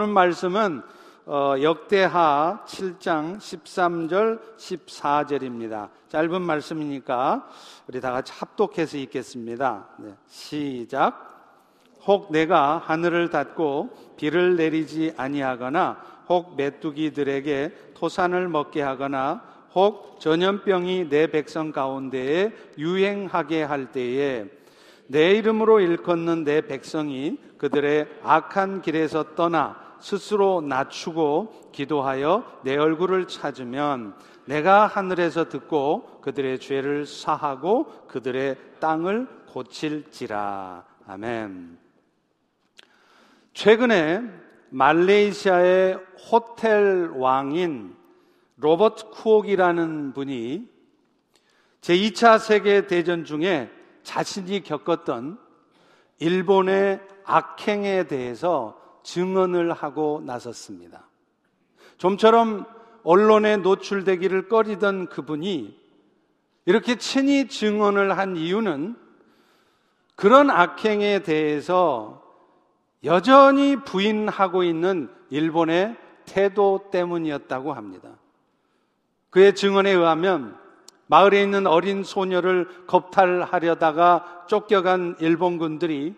오늘 0.00 0.14
말씀은 0.14 0.80
어, 1.26 1.56
역대하 1.60 2.64
7장 2.66 3.36
13절 3.36 4.56
14절입니다. 4.56 5.90
짧은 6.08 6.40
말씀이니까 6.40 7.46
우리 7.86 8.00
다 8.00 8.10
같이 8.10 8.32
합독해서 8.34 8.96
읽겠습니다. 8.96 9.88
네, 9.98 10.14
시작. 10.26 11.52
혹 12.06 12.32
내가 12.32 12.78
하늘을 12.78 13.28
닫고 13.28 14.14
비를 14.16 14.56
내리지 14.56 15.12
아니하거나 15.18 16.02
혹 16.30 16.56
메뚜기들에게 16.56 17.92
토산을 17.92 18.48
먹게 18.48 18.80
하거나 18.80 19.42
혹 19.74 20.18
전염병이 20.18 21.10
내 21.10 21.26
백성 21.26 21.72
가운데에 21.72 22.54
유행하게 22.78 23.64
할 23.64 23.92
때에 23.92 24.46
내 25.08 25.32
이름으로 25.32 25.80
일컫는 25.80 26.44
내 26.44 26.62
백성이 26.62 27.36
그들의 27.58 28.08
악한 28.22 28.80
길에서 28.80 29.34
떠나 29.34 29.79
스스로 30.00 30.60
낮추고 30.60 31.70
기도하여 31.72 32.60
내 32.64 32.76
얼굴을 32.76 33.28
찾으면 33.28 34.14
내가 34.46 34.86
하늘에서 34.86 35.48
듣고 35.48 36.20
그들의 36.22 36.58
죄를 36.58 37.06
사하고 37.06 37.86
그들의 38.08 38.56
땅을 38.80 39.28
고칠지라. 39.46 40.84
아멘. 41.06 41.78
최근에 43.52 44.22
말레이시아의 44.70 45.98
호텔 46.30 47.10
왕인 47.14 47.96
로버트 48.56 49.10
쿠옥이라는 49.10 50.12
분이 50.12 50.68
제2차 51.80 52.38
세계대전 52.38 53.24
중에 53.24 53.70
자신이 54.02 54.62
겪었던 54.62 55.38
일본의 56.18 57.00
악행에 57.24 58.04
대해서 58.04 58.79
증언을 59.02 59.72
하고 59.72 60.22
나섰습니다. 60.24 61.08
좀처럼 61.98 62.66
언론에 63.02 63.56
노출되기를 63.58 64.48
꺼리던 64.48 65.08
그분이 65.08 65.78
이렇게 66.66 66.96
친히 66.96 67.48
증언을 67.48 68.16
한 68.18 68.36
이유는 68.36 68.96
그런 70.16 70.50
악행에 70.50 71.20
대해서 71.20 72.22
여전히 73.04 73.76
부인하고 73.76 74.62
있는 74.62 75.08
일본의 75.30 75.96
태도 76.26 76.88
때문이었다고 76.92 77.72
합니다. 77.72 78.10
그의 79.30 79.54
증언에 79.54 79.90
의하면 79.90 80.56
마을에 81.06 81.42
있는 81.42 81.66
어린 81.66 82.04
소녀를 82.04 82.86
겁탈하려다가 82.86 84.44
쫓겨간 84.46 85.16
일본군들이 85.18 86.14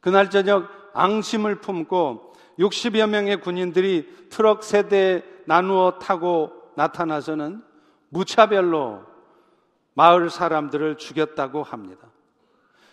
그날 0.00 0.30
저녁 0.30 0.83
앙심을 0.94 1.56
품고 1.56 2.34
60여 2.58 3.08
명의 3.08 3.40
군인들이 3.40 4.28
트럭 4.30 4.64
세대 4.64 5.22
나누어 5.44 5.98
타고 5.98 6.52
나타나서는 6.76 7.62
무차별로 8.08 9.02
마을 9.94 10.30
사람들을 10.30 10.96
죽였다고 10.96 11.62
합니다. 11.62 12.08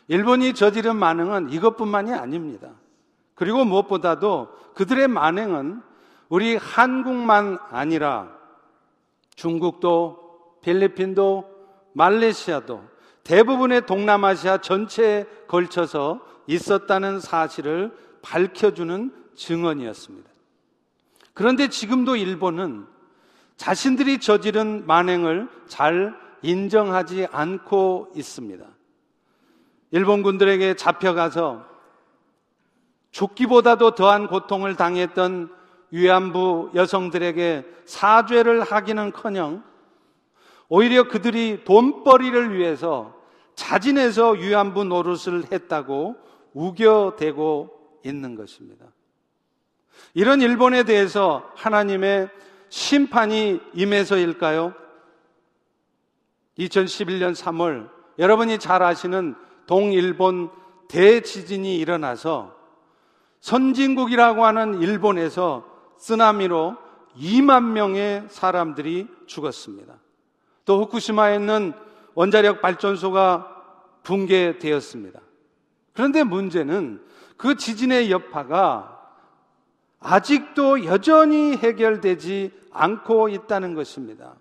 일본이 0.07 0.53
저지른 0.53 0.95
만행은 0.97 1.51
이것뿐만이 1.51 2.13
아닙니다. 2.13 2.71
그리고 3.35 3.63
무엇보다도 3.65 4.49
그들의 4.75 5.07
만행은 5.07 5.81
우리 6.29 6.55
한국만 6.55 7.59
아니라 7.69 8.29
중국도 9.35 10.59
필리핀도 10.61 11.49
말레이시아도 11.93 12.83
대부분의 13.23 13.85
동남아시아 13.85 14.59
전체에 14.59 15.25
걸쳐서 15.47 16.21
있었다는 16.51 17.19
사실을 17.19 17.95
밝혀주는 18.21 19.13
증언이었습니다. 19.35 20.29
그런데 21.33 21.69
지금도 21.69 22.17
일본은 22.17 22.85
자신들이 23.55 24.19
저지른 24.19 24.85
만행을 24.85 25.47
잘 25.67 26.13
인정하지 26.41 27.27
않고 27.31 28.11
있습니다. 28.15 28.65
일본군들에게 29.91 30.75
잡혀가서 30.75 31.65
죽기보다도 33.11 33.95
더한 33.95 34.27
고통을 34.27 34.75
당했던 34.75 35.49
위안부 35.91 36.71
여성들에게 36.75 37.65
사죄를 37.85 38.61
하기는 38.61 39.11
커녕 39.11 39.63
오히려 40.69 41.07
그들이 41.07 41.63
돈벌이를 41.65 42.57
위해서 42.57 43.13
자진해서 43.55 44.31
위안부 44.31 44.85
노릇을 44.85 45.51
했다고 45.51 46.15
우겨대고 46.53 47.99
있는 48.03 48.35
것입니다. 48.35 48.85
이런 50.13 50.41
일본에 50.41 50.83
대해서 50.83 51.49
하나님의 51.55 52.29
심판이 52.69 53.59
임해서일까요? 53.73 54.73
2011년 56.57 57.35
3월 57.35 57.89
여러분이 58.19 58.59
잘 58.59 58.83
아시는 58.83 59.35
동일본 59.67 60.49
대지진이 60.87 61.77
일어나서 61.77 62.55
선진국이라고 63.39 64.45
하는 64.45 64.81
일본에서 64.81 65.65
쓰나미로 65.97 66.77
2만 67.17 67.63
명의 67.71 68.23
사람들이 68.29 69.07
죽었습니다. 69.25 69.95
또 70.65 70.81
후쿠시마에 70.81 71.35
있는 71.35 71.73
원자력 72.13 72.61
발전소가 72.61 73.47
붕괴되었습니다. 74.03 75.19
그런데 75.93 76.23
문제는 76.23 77.01
그 77.37 77.55
지진의 77.55 78.11
여파가 78.11 78.99
아직도 79.99 80.85
여전히 80.85 81.55
해결되지 81.55 82.51
않고 82.71 83.29
있다는 83.29 83.75
것입니다. 83.75 84.35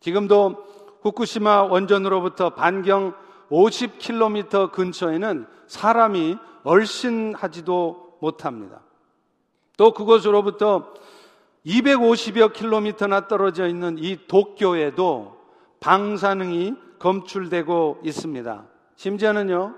지금도 0.00 0.64
후쿠시마 1.02 1.64
원전으로부터 1.64 2.50
반경 2.50 3.14
50km 3.50 4.72
근처에는 4.72 5.46
사람이 5.66 6.36
얼씬하지도 6.64 8.18
못합니다. 8.20 8.80
또 9.76 9.92
그곳으로부터 9.92 10.92
250여 11.64 12.52
킬로미터나 12.52 13.28
떨어져 13.28 13.68
있는 13.68 13.96
이 13.98 14.18
도쿄에도 14.26 15.38
방사능이 15.80 16.74
검출되고 16.98 18.00
있습니다. 18.04 18.64
심지어는요, 18.96 19.74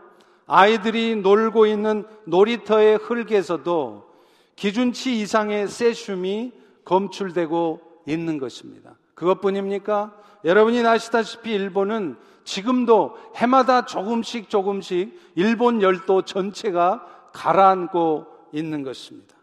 아이들이 0.52 1.14
놀고 1.14 1.66
있는 1.66 2.04
놀이터의 2.24 2.96
흙에서도 2.96 4.10
기준치 4.56 5.20
이상의 5.20 5.68
세슘이 5.68 6.52
검출되고 6.84 7.80
있는 8.06 8.38
것입니다. 8.38 8.96
그것뿐입니까? 9.14 10.12
여러분이 10.44 10.84
아시다시피 10.84 11.52
일본은 11.52 12.16
지금도 12.42 13.16
해마다 13.36 13.84
조금씩 13.84 14.50
조금씩 14.50 15.16
일본 15.36 15.82
열도 15.82 16.22
전체가 16.22 17.06
가라앉고 17.32 18.26
있는 18.50 18.82
것입니다. 18.82 19.36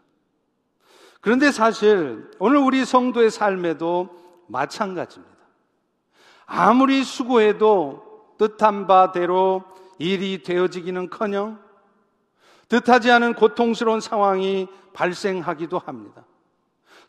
그런데 1.22 1.50
사실 1.50 2.30
오늘 2.38 2.58
우리 2.58 2.84
성도의 2.84 3.30
삶에도 3.30 4.10
마찬가지입니다. 4.46 5.38
아무리 6.44 7.02
수고해도 7.02 8.34
뜻한 8.36 8.86
바대로 8.86 9.64
일이 9.98 10.42
되어지기는 10.42 11.10
커녕 11.10 11.58
뜻하지 12.68 13.10
않은 13.10 13.34
고통스러운 13.34 14.00
상황이 14.00 14.68
발생하기도 14.92 15.78
합니다. 15.78 16.24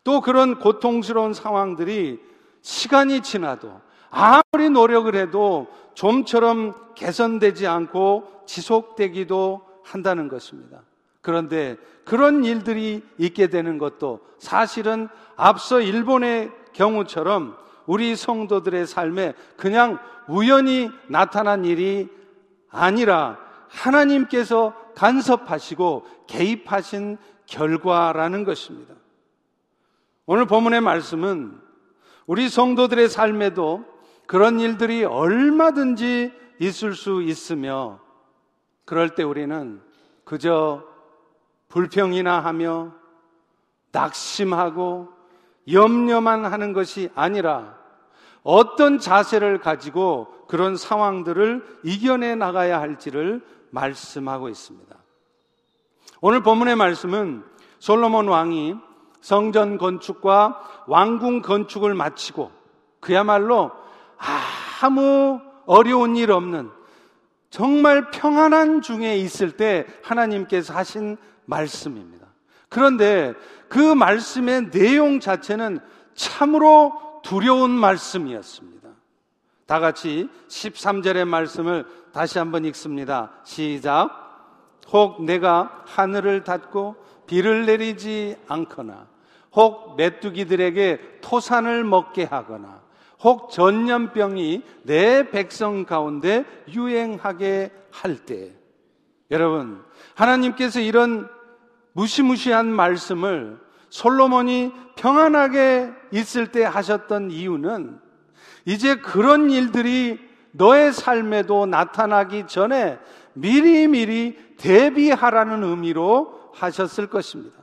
또 0.03 0.21
그런 0.21 0.59
고통스러운 0.59 1.33
상황들이 1.33 2.19
시간이 2.61 3.21
지나도 3.21 3.81
아무리 4.09 4.69
노력을 4.69 5.13
해도 5.15 5.67
좀처럼 5.93 6.93
개선되지 6.95 7.67
않고 7.67 8.43
지속되기도 8.45 9.61
한다는 9.83 10.27
것입니다. 10.27 10.81
그런데 11.21 11.77
그런 12.05 12.45
일들이 12.45 13.03
있게 13.17 13.47
되는 13.47 13.77
것도 13.77 14.21
사실은 14.39 15.09
앞서 15.35 15.81
일본의 15.81 16.51
경우처럼 16.73 17.57
우리 17.85 18.15
성도들의 18.15 18.87
삶에 18.87 19.33
그냥 19.57 19.99
우연히 20.27 20.89
나타난 21.07 21.65
일이 21.65 22.07
아니라 22.69 23.37
하나님께서 23.67 24.73
간섭하시고 24.95 26.05
개입하신 26.27 27.17
결과라는 27.45 28.43
것입니다. 28.43 28.95
오늘 30.25 30.45
본문의 30.45 30.81
말씀은 30.81 31.59
우리 32.27 32.49
성도들의 32.49 33.09
삶에도 33.09 33.83
그런 34.27 34.59
일들이 34.59 35.03
얼마든지 35.03 36.31
있을 36.59 36.93
수 36.93 37.23
있으며 37.23 37.99
그럴 38.85 39.15
때 39.15 39.23
우리는 39.23 39.81
그저 40.23 40.83
불평이나 41.69 42.39
하며 42.39 42.93
낙심하고 43.91 45.09
염려만 45.71 46.45
하는 46.45 46.73
것이 46.73 47.09
아니라 47.15 47.78
어떤 48.43 48.99
자세를 48.99 49.59
가지고 49.59 50.27
그런 50.47 50.75
상황들을 50.75 51.79
이겨내 51.83 52.35
나가야 52.35 52.79
할지를 52.79 53.41
말씀하고 53.71 54.49
있습니다. 54.49 54.95
오늘 56.21 56.41
본문의 56.41 56.75
말씀은 56.75 57.43
솔로몬 57.79 58.27
왕이 58.27 58.75
성전 59.21 59.77
건축과 59.77 60.83
왕궁 60.87 61.41
건축을 61.41 61.93
마치고 61.93 62.51
그야말로 62.99 63.71
아무 64.81 65.39
어려운 65.65 66.15
일 66.15 66.31
없는 66.31 66.71
정말 67.49 68.11
평안한 68.11 68.81
중에 68.81 69.17
있을 69.17 69.51
때 69.51 69.85
하나님께서 70.03 70.73
하신 70.73 71.17
말씀입니다. 71.45 72.27
그런데 72.69 73.33
그 73.67 73.79
말씀의 73.79 74.71
내용 74.71 75.19
자체는 75.19 75.79
참으로 76.13 77.08
두려운 77.23 77.71
말씀이었습니다. 77.71 78.89
다 79.65 79.79
같이 79.79 80.29
13절의 80.47 81.25
말씀을 81.27 81.85
다시 82.11 82.39
한번 82.39 82.65
읽습니다. 82.65 83.31
시작. 83.43 84.27
혹 84.91 85.23
내가 85.23 85.83
하늘을 85.85 86.43
닫고 86.43 86.95
비를 87.27 87.65
내리지 87.65 88.35
않거나 88.47 89.07
혹 89.55 89.95
메뚜기들에게 89.95 91.19
토산을 91.21 91.83
먹게 91.83 92.23
하거나 92.23 92.81
혹 93.21 93.51
전염병이 93.51 94.63
내 94.83 95.29
백성 95.29 95.85
가운데 95.85 96.45
유행하게 96.69 97.71
할 97.91 98.25
때 98.25 98.53
여러분 99.29 99.83
하나님께서 100.15 100.79
이런 100.79 101.29
무시무시한 101.93 102.67
말씀을 102.67 103.59
솔로몬이 103.89 104.71
평안하게 104.95 105.91
있을 106.11 106.47
때 106.47 106.63
하셨던 106.63 107.31
이유는 107.31 107.99
이제 108.65 108.95
그런 108.95 109.49
일들이 109.49 110.19
너의 110.51 110.93
삶에도 110.93 111.65
나타나기 111.65 112.47
전에 112.47 112.99
미리미리 113.33 114.37
대비하라는 114.57 115.63
의미로 115.63 116.51
하셨을 116.53 117.07
것입니다. 117.07 117.57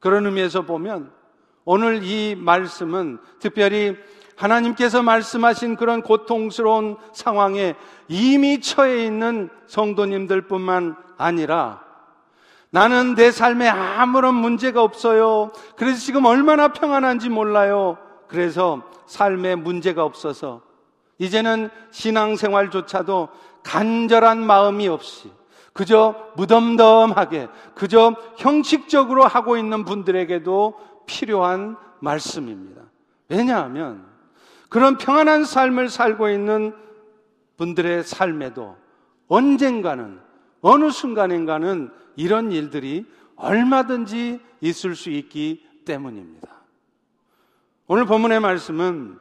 그런 0.00 0.26
의미에서 0.26 0.62
보면 0.62 1.12
오늘 1.64 2.02
이 2.02 2.34
말씀은 2.36 3.18
특별히 3.38 3.96
하나님께서 4.36 5.02
말씀하신 5.02 5.76
그런 5.76 6.02
고통스러운 6.02 6.96
상황에 7.12 7.74
이미 8.08 8.60
처해 8.60 9.06
있는 9.06 9.48
성도님들 9.66 10.42
뿐만 10.42 10.96
아니라 11.16 11.85
나는 12.76 13.14
내 13.14 13.30
삶에 13.30 13.66
아무런 13.66 14.34
문제가 14.34 14.82
없어요. 14.82 15.50
그래서 15.76 15.98
지금 15.98 16.26
얼마나 16.26 16.74
평안한지 16.74 17.30
몰라요. 17.30 17.96
그래서 18.28 18.82
삶에 19.06 19.54
문제가 19.54 20.04
없어서 20.04 20.60
이제는 21.16 21.70
신앙생활조차도 21.90 23.30
간절한 23.62 24.44
마음이 24.44 24.88
없이 24.88 25.32
그저 25.72 26.14
무덤덤하게 26.36 27.48
그저 27.74 28.14
형식적으로 28.36 29.24
하고 29.24 29.56
있는 29.56 29.86
분들에게도 29.86 30.78
필요한 31.06 31.78
말씀입니다. 32.00 32.82
왜냐하면 33.30 34.04
그런 34.68 34.98
평안한 34.98 35.44
삶을 35.44 35.88
살고 35.88 36.28
있는 36.28 36.76
분들의 37.56 38.04
삶에도 38.04 38.76
언젠가는 39.28 40.20
어느 40.60 40.90
순간인가는 40.90 42.04
이런 42.16 42.50
일들이 42.52 43.06
얼마든지 43.36 44.40
있을 44.60 44.96
수 44.96 45.10
있기 45.10 45.64
때문입니다. 45.84 46.48
오늘 47.86 48.06
본문의 48.06 48.40
말씀은 48.40 49.18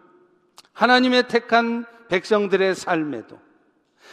하나님의 0.74 1.28
택한 1.28 1.86
백성들의 2.10 2.76
삶에도 2.76 3.40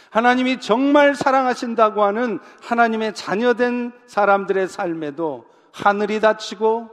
하나님이 0.09 0.59
정말 0.59 1.15
사랑하신다고 1.15 2.03
하는 2.03 2.39
하나님의 2.61 3.15
자녀된 3.15 3.91
사람들의 4.05 4.67
삶에도 4.67 5.45
하늘이 5.71 6.19
닫히고 6.19 6.89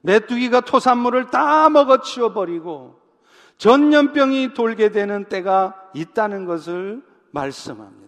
메뚜기가 0.00 0.60
토산물을 0.62 1.30
다 1.30 1.68
먹어 1.68 2.00
치워버리고 2.00 3.00
전염병이 3.58 4.54
돌게 4.54 4.90
되는 4.90 5.24
때가 5.24 5.90
있다는 5.94 6.44
것을 6.44 7.02
말씀합니다. 7.30 8.05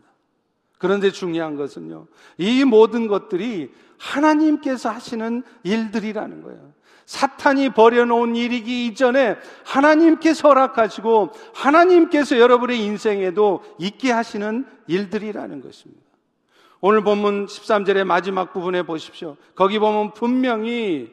그런데 0.78 1.10
중요한 1.10 1.56
것은요, 1.56 2.06
이 2.38 2.64
모든 2.64 3.08
것들이 3.08 3.72
하나님께서 3.98 4.90
하시는 4.90 5.42
일들이라는 5.64 6.42
거예요. 6.42 6.72
사탄이 7.04 7.70
버려놓은 7.70 8.36
일이기 8.36 8.86
이전에 8.86 9.36
하나님께서 9.64 10.48
허락하시고 10.48 11.30
하나님께서 11.54 12.38
여러분의 12.38 12.84
인생에도 12.84 13.64
있게 13.78 14.12
하시는 14.12 14.66
일들이라는 14.86 15.62
것입니다. 15.62 16.02
오늘 16.80 17.02
본문 17.02 17.46
13절의 17.46 18.04
마지막 18.04 18.52
부분에 18.52 18.82
보십시오. 18.82 19.36
거기 19.54 19.78
보면 19.78 20.12
분명히 20.12 21.10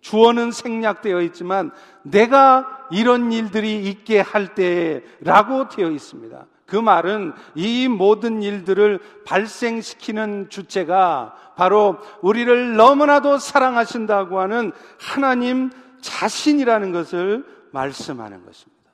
주어는 0.00 0.50
생략되어 0.50 1.20
있지만 1.22 1.70
내가 2.02 2.86
이런 2.90 3.30
일들이 3.30 3.84
있게 3.88 4.20
할 4.20 4.54
때라고 4.54 5.68
되어 5.68 5.90
있습니다. 5.90 6.46
그 6.74 6.78
말은 6.80 7.34
이 7.54 7.86
모든 7.86 8.42
일들을 8.42 8.98
발생시키는 9.24 10.50
주체가 10.50 11.52
바로 11.54 11.98
우리를 12.20 12.74
너무나도 12.74 13.38
사랑하신다고 13.38 14.40
하는 14.40 14.72
하나님 14.98 15.70
자신이라는 16.00 16.90
것을 16.90 17.46
말씀하는 17.70 18.44
것입니다. 18.44 18.90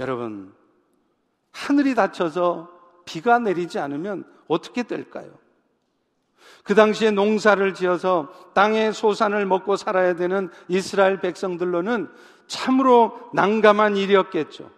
여러분, 0.00 0.52
하늘이 1.52 1.94
닫혀서 1.94 2.68
비가 3.04 3.38
내리지 3.38 3.78
않으면 3.78 4.24
어떻게 4.48 4.82
될까요? 4.82 5.30
그 6.64 6.74
당시에 6.74 7.12
농사를 7.12 7.74
지어서 7.74 8.32
땅의 8.54 8.92
소산을 8.92 9.46
먹고 9.46 9.76
살아야 9.76 10.16
되는 10.16 10.50
이스라엘 10.66 11.20
백성들로는 11.20 12.10
참으로 12.48 13.30
난감한 13.34 13.96
일이었겠죠. 13.96 14.77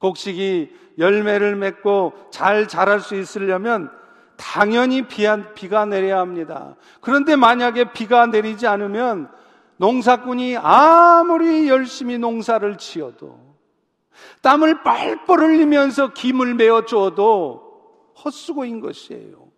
곡식이 0.00 0.74
열매를 0.98 1.56
맺고 1.56 2.14
잘 2.30 2.66
자랄 2.66 3.00
수 3.00 3.14
있으려면 3.14 3.90
당연히 4.36 5.06
비가 5.06 5.84
내려야 5.84 6.18
합니다. 6.18 6.74
그런데 7.00 7.36
만약에 7.36 7.92
비가 7.92 8.26
내리지 8.26 8.66
않으면 8.66 9.30
농사꾼이 9.76 10.56
아무리 10.56 11.68
열심히 11.68 12.18
농사를 12.18 12.76
지어도 12.78 13.38
땀을 14.42 14.82
뻘뻘 14.82 15.40
흘리면서 15.40 16.12
김을 16.12 16.54
메어 16.54 16.84
주어도 16.84 17.70
헛수고인 18.24 18.80
것이에요. 18.80 19.48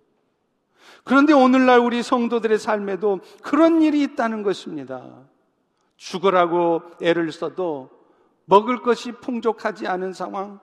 그런데 1.04 1.32
오늘날 1.32 1.80
우리 1.80 2.02
성도들의 2.02 2.58
삶에도 2.58 3.20
그런 3.42 3.82
일이 3.82 4.02
있다는 4.02 4.42
것입니다. 4.42 5.02
죽으라고 5.96 6.82
애를 7.00 7.32
써도 7.32 7.90
먹을 8.44 8.82
것이 8.82 9.12
풍족하지 9.12 9.87
않은 9.87 10.12
상황, 10.12 10.61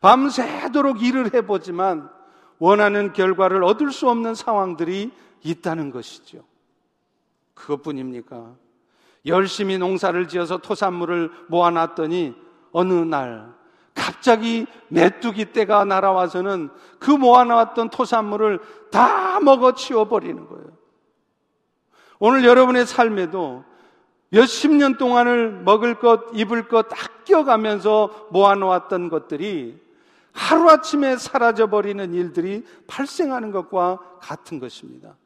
밤새도록 0.00 1.02
일을 1.02 1.34
해보지만 1.34 2.10
원하는 2.58 3.12
결과를 3.12 3.64
얻을 3.64 3.90
수 3.90 4.08
없는 4.08 4.34
상황들이 4.34 5.10
있다는 5.42 5.90
것이죠. 5.90 6.44
그것뿐입니까? 7.54 8.54
열심히 9.26 9.78
농사를 9.78 10.28
지어서 10.28 10.58
토산물을 10.58 11.30
모아놨더니 11.48 12.34
어느 12.72 12.92
날 12.92 13.54
갑자기 13.94 14.66
메뚜기 14.88 15.52
떼가 15.52 15.84
날아와서는 15.84 16.68
그 16.98 17.10
모아놨던 17.10 17.90
토산물을 17.90 18.60
다 18.90 19.40
먹어 19.40 19.72
치워버리는 19.74 20.46
거예요. 20.46 20.66
오늘 22.18 22.44
여러분의 22.44 22.86
삶에도 22.86 23.64
몇십 24.34 24.72
년 24.72 24.98
동안을 24.98 25.62
먹을 25.64 25.94
것, 26.00 26.24
입을 26.34 26.66
것 26.66 26.88
아껴가면서 26.92 28.28
모아놓았던 28.32 29.08
것들이 29.08 29.80
하루아침에 30.32 31.16
사라져버리는 31.16 32.12
일들이 32.12 32.64
발생하는 32.88 33.52
것과 33.52 34.00
같은 34.20 34.58
것입니다. 34.58 35.16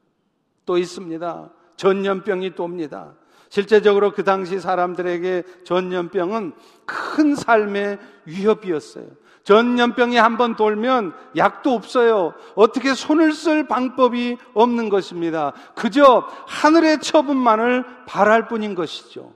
또 0.66 0.76
있습니다. 0.76 1.50
전염병이 1.76 2.54
또 2.54 2.64
옵니다. 2.64 3.14
실제적으로 3.48 4.12
그 4.12 4.24
당시 4.24 4.60
사람들에게 4.60 5.42
전염병은 5.64 6.52
큰 6.84 7.34
삶의 7.34 7.98
위협이었어요. 8.26 9.06
전염병이 9.48 10.18
한번 10.18 10.56
돌면 10.56 11.14
약도 11.38 11.72
없어요. 11.72 12.34
어떻게 12.54 12.92
손을 12.92 13.32
쓸 13.32 13.66
방법이 13.66 14.36
없는 14.52 14.90
것입니다. 14.90 15.54
그저 15.74 16.28
하늘의 16.46 17.00
처분만을 17.00 18.04
바랄 18.04 18.46
뿐인 18.46 18.74
것이죠. 18.74 19.32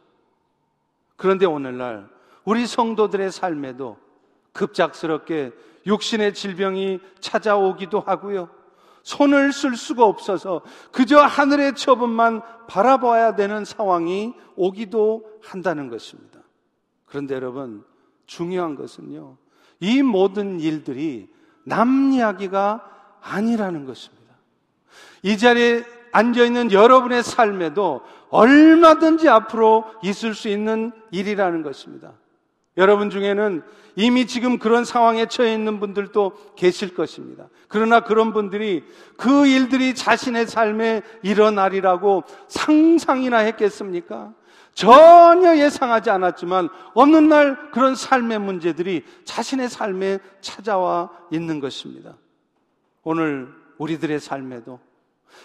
그런데 1.17 1.47
오늘날 1.47 2.11
우리 2.45 2.67
성도들의 2.67 3.33
삶에도 3.33 3.97
급작스럽게 4.53 5.53
육신의 5.87 6.35
질병이 6.35 7.01
찾아오기도 7.21 8.01
하고요. 8.01 8.51
손을 9.05 9.55
쓸 9.55 9.77
수가 9.77 10.05
없어서 10.05 10.61
그저 10.93 11.21
하늘의 11.21 11.75
처분만 11.75 12.43
바라봐야 12.67 13.35
되는 13.35 13.65
상황이 13.65 14.35
오기도 14.57 15.25
한다는 15.43 15.89
것입니다. 15.89 16.41
그런데 17.07 17.35
여러분, 17.35 17.83
중요한 18.27 18.75
것은요. 18.75 19.39
이 19.83 20.01
모든 20.01 20.61
일들이 20.61 21.29
남 21.65 22.13
이야기가 22.13 22.89
아니라는 23.21 23.85
것입니다. 23.85 24.23
이 25.25 25.37
자리에 25.37 25.83
앉아있는 26.13 26.71
여러분의 26.71 27.25
삶에도 27.25 28.03
얼마든지 28.31 29.29
앞으로 29.29 29.85
있을 30.05 30.35
수 30.35 30.49
있는 30.49 30.93
일이라는 31.11 31.65
것입니다. 31.65 32.13
여러분 32.77 33.11
중에는 33.11 33.63
이미 33.97 34.27
지금 34.27 34.61
그런 34.61 34.85
상황에 34.85 35.27
처해 35.27 35.53
있는 35.53 35.81
분들도 35.81 36.55
계실 36.57 36.95
것입니다. 36.95 37.49
그러나 37.67 38.01
그런 38.01 38.33
분들이 38.33 38.85
그 39.17 39.49
일들이 39.49 39.97
자신의 39.97 40.47
삶에 40.47 41.03
일어나리라고 41.23 42.23
상상이나 42.47 43.39
했겠습니까? 43.39 44.33
전혀 44.75 45.57
예상하지 45.57 46.11
않았지만 46.11 46.69
어느 46.95 47.17
날 47.17 47.71
그런 47.71 47.95
삶의 47.95 48.39
문제들이 48.39 49.05
자신의 49.25 49.69
삶에 49.69 50.19
찾아와 50.41 51.11
있는 51.31 51.61
것입니다. 51.61 52.15
오늘 53.03 53.53
우리들의 53.79 54.21
삶에도 54.21 54.81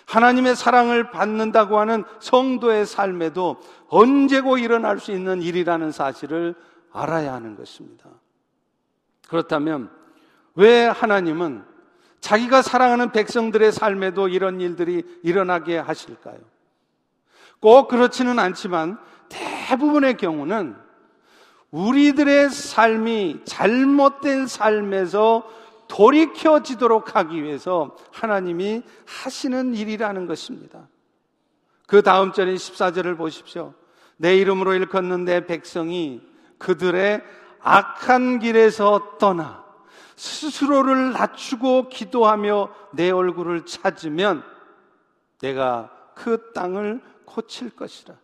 하나님의 0.06 0.56
사랑을 0.56 1.12
받는다고 1.12 1.80
하는 1.80 2.04
성도의 2.20 2.86
삶에도 2.86 3.58
언제고 3.90 4.58
일어날 4.58 5.00
수 5.00 5.12
있는 5.12 5.42
일이라는 5.42 5.92
사실을 5.92 6.56
알아야 6.92 7.34
하는 7.34 7.56
것입니다. 7.56 8.06
그렇다면 9.28 9.90
왜 10.56 10.86
하나님은 10.86 11.64
자기가 12.20 12.62
사랑하는 12.62 13.12
백성들의 13.12 13.72
삶에도 13.72 14.28
이런 14.28 14.60
일들이 14.60 15.04
일어나게 15.24 15.78
하실까요? 15.78 16.40
꼭 17.60 17.88
그렇지는 17.88 18.40
않지만 18.40 19.00
대부분의 19.30 20.18
경우는 20.18 20.76
우리들의 21.72 22.50
삶이 22.50 23.42
잘못된 23.46 24.48
삶에서 24.48 25.48
돌이켜지도록 25.88 27.16
하기 27.16 27.44
위해서 27.44 27.96
하나님이 28.12 28.84
하시는 29.06 29.74
일이라는 29.74 30.28
것입니다. 30.28 30.88
그 31.88 32.02
다음 32.02 32.34
절인 32.34 32.56
14절을 32.56 33.18
보십시오. 33.18 33.74
내 34.18 34.36
이름으로 34.36 34.74
일컫는 34.74 35.26
내 35.26 35.46
백성이 35.46 36.22
그들의 36.58 37.22
악한 37.62 38.40
길에서 38.40 39.18
떠나 39.18 39.66
스스로를 40.16 41.12
낮추고 41.14 41.90
기도하며 41.90 42.70
내 42.94 43.12
얼굴을 43.12 43.66
찾으면 43.66 44.44
내가 45.40 45.92
그 46.16 46.52
땅을 46.54 47.02
고칠 47.26 47.70
것이라. 47.70 48.16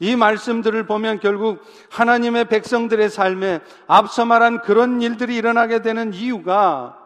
이 0.00 0.16
말씀들을 0.16 0.86
보면 0.86 1.20
결국 1.20 1.62
하나님의 1.90 2.48
백성들의 2.48 3.10
삶에 3.10 3.60
앞서 3.86 4.24
말한 4.24 4.62
그런 4.62 5.02
일들이 5.02 5.36
일어나게 5.36 5.82
되는 5.82 6.12
이유가 6.14 6.96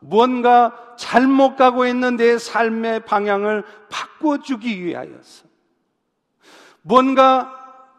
무언가 0.00 0.94
잘못 0.96 1.56
가고 1.56 1.86
있는 1.86 2.16
내 2.16 2.38
삶의 2.38 3.04
방향을 3.04 3.64
바꿔주기 3.88 4.84
위하여서 4.84 5.46
뭔가 6.82 7.56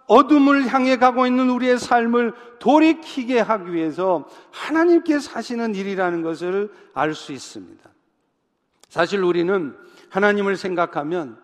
어둠을 0.08 0.68
향해 0.68 0.98
가고 0.98 1.26
있는 1.26 1.50
우리의 1.50 1.80
삶을 1.80 2.34
돌이키게 2.60 3.40
하기 3.40 3.74
위해서 3.74 4.28
하나님께 4.52 5.20
사시는 5.20 5.76
일이라는 5.76 6.22
것을 6.22 6.72
알 6.94 7.14
수 7.16 7.32
있습니다. 7.32 7.90
사실 8.90 9.24
우리는 9.24 9.74
하나님을 10.10 10.58
생각하면 10.58 11.40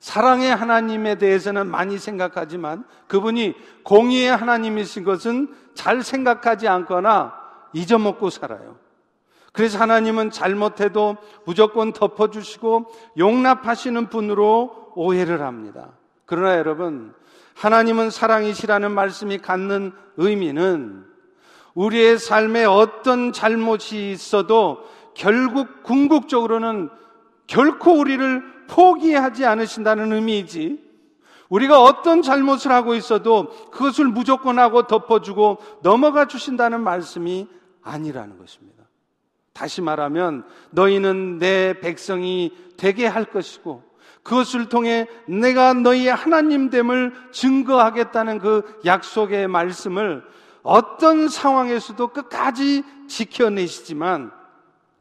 사랑의 0.00 0.54
하나님에 0.54 1.16
대해서는 1.16 1.66
많이 1.66 1.98
생각하지만 1.98 2.84
그분이 3.08 3.54
공의의 3.82 4.36
하나님이신 4.36 5.04
것은 5.04 5.54
잘 5.74 6.02
생각하지 6.02 6.68
않거나 6.68 7.34
잊어먹고 7.72 8.30
살아요. 8.30 8.76
그래서 9.52 9.78
하나님은 9.78 10.30
잘못해도 10.30 11.16
무조건 11.46 11.92
덮어주시고 11.92 12.92
용납하시는 13.16 14.08
분으로 14.08 14.92
오해를 14.94 15.40
합니다. 15.40 15.88
그러나 16.26 16.58
여러분, 16.58 17.14
하나님은 17.54 18.10
사랑이시라는 18.10 18.92
말씀이 18.92 19.38
갖는 19.38 19.92
의미는 20.18 21.06
우리의 21.74 22.18
삶에 22.18 22.64
어떤 22.64 23.32
잘못이 23.32 24.10
있어도 24.10 24.84
결국 25.14 25.82
궁극적으로는 25.82 26.90
결코 27.46 27.92
우리를 27.92 28.55
포기하지 28.68 29.44
않으신다는 29.44 30.12
의미이지 30.12 30.84
우리가 31.48 31.80
어떤 31.82 32.22
잘못을 32.22 32.72
하고 32.72 32.94
있어도 32.94 33.50
그것을 33.70 34.06
무조건 34.06 34.58
하고 34.58 34.86
덮어주고 34.86 35.58
넘어가 35.82 36.26
주신다는 36.26 36.80
말씀이 36.82 37.46
아니라는 37.82 38.38
것입니다. 38.38 38.84
다시 39.52 39.80
말하면 39.80 40.44
너희는 40.70 41.38
내 41.38 41.80
백성이 41.80 42.52
되게 42.76 43.06
할 43.06 43.24
것이고 43.24 43.82
그것을 44.22 44.68
통해 44.68 45.06
내가 45.26 45.72
너희의 45.72 46.12
하나님됨을 46.12 47.14
증거하겠다는 47.30 48.40
그 48.40 48.80
약속의 48.84 49.46
말씀을 49.46 50.24
어떤 50.62 51.28
상황에서도 51.28 52.08
끝까지 52.08 52.82
지켜내시지만 53.06 54.32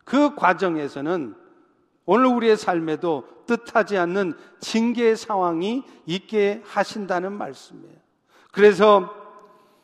그 0.03 0.35
과정에서는 0.35 1.35
오늘 2.05 2.27
우리의 2.27 2.57
삶에도 2.57 3.23
뜻하지 3.47 3.97
않는 3.97 4.33
징계의 4.59 5.15
상황이 5.15 5.83
있게 6.05 6.61
하신다는 6.65 7.33
말씀이에요. 7.33 7.95
그래서 8.51 9.13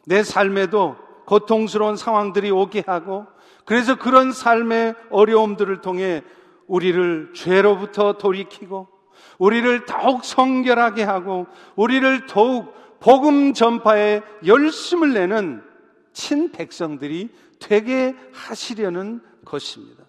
내 0.06 0.24
삶에도 0.24 0.96
고통스러운 1.26 1.96
상황들이 1.96 2.52
오게 2.52 2.84
하고 2.86 3.26
그래서 3.66 3.96
그런 3.96 4.32
삶의 4.32 4.96
어려움들을 5.10 5.82
통해 5.82 6.24
우리를 6.68 7.34
죄로부터 7.36 8.14
돌이키고 8.14 8.88
우리를 9.38 9.86
더욱 9.86 10.24
성결하게 10.24 11.04
하고 11.04 11.48
우리를 11.76 12.26
더욱 12.28 12.74
복음 13.00 13.54
전파에 13.54 14.22
열심을 14.46 15.14
내는 15.14 15.64
친 16.14 16.52
백성들이 16.52 17.30
되게 17.60 18.16
하시려는 18.34 19.22
것입니다. 19.46 20.04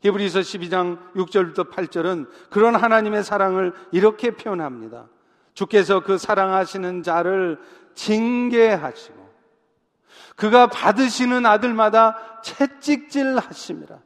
히브리서 0.00 0.40
12장 0.40 0.98
6절부터 1.14 1.70
8절은 1.70 2.28
그런 2.50 2.76
하나님의 2.76 3.24
사랑을 3.24 3.72
이렇게 3.90 4.30
표현합니다. 4.30 5.08
주께서 5.54 6.00
그 6.00 6.18
사랑하시는 6.18 7.02
자를 7.02 7.58
징계하시고 7.94 9.28
그가 10.36 10.68
받으시는 10.68 11.44
아들마다 11.46 12.40
채찍질 12.42 13.38
하심이라. 13.38 13.98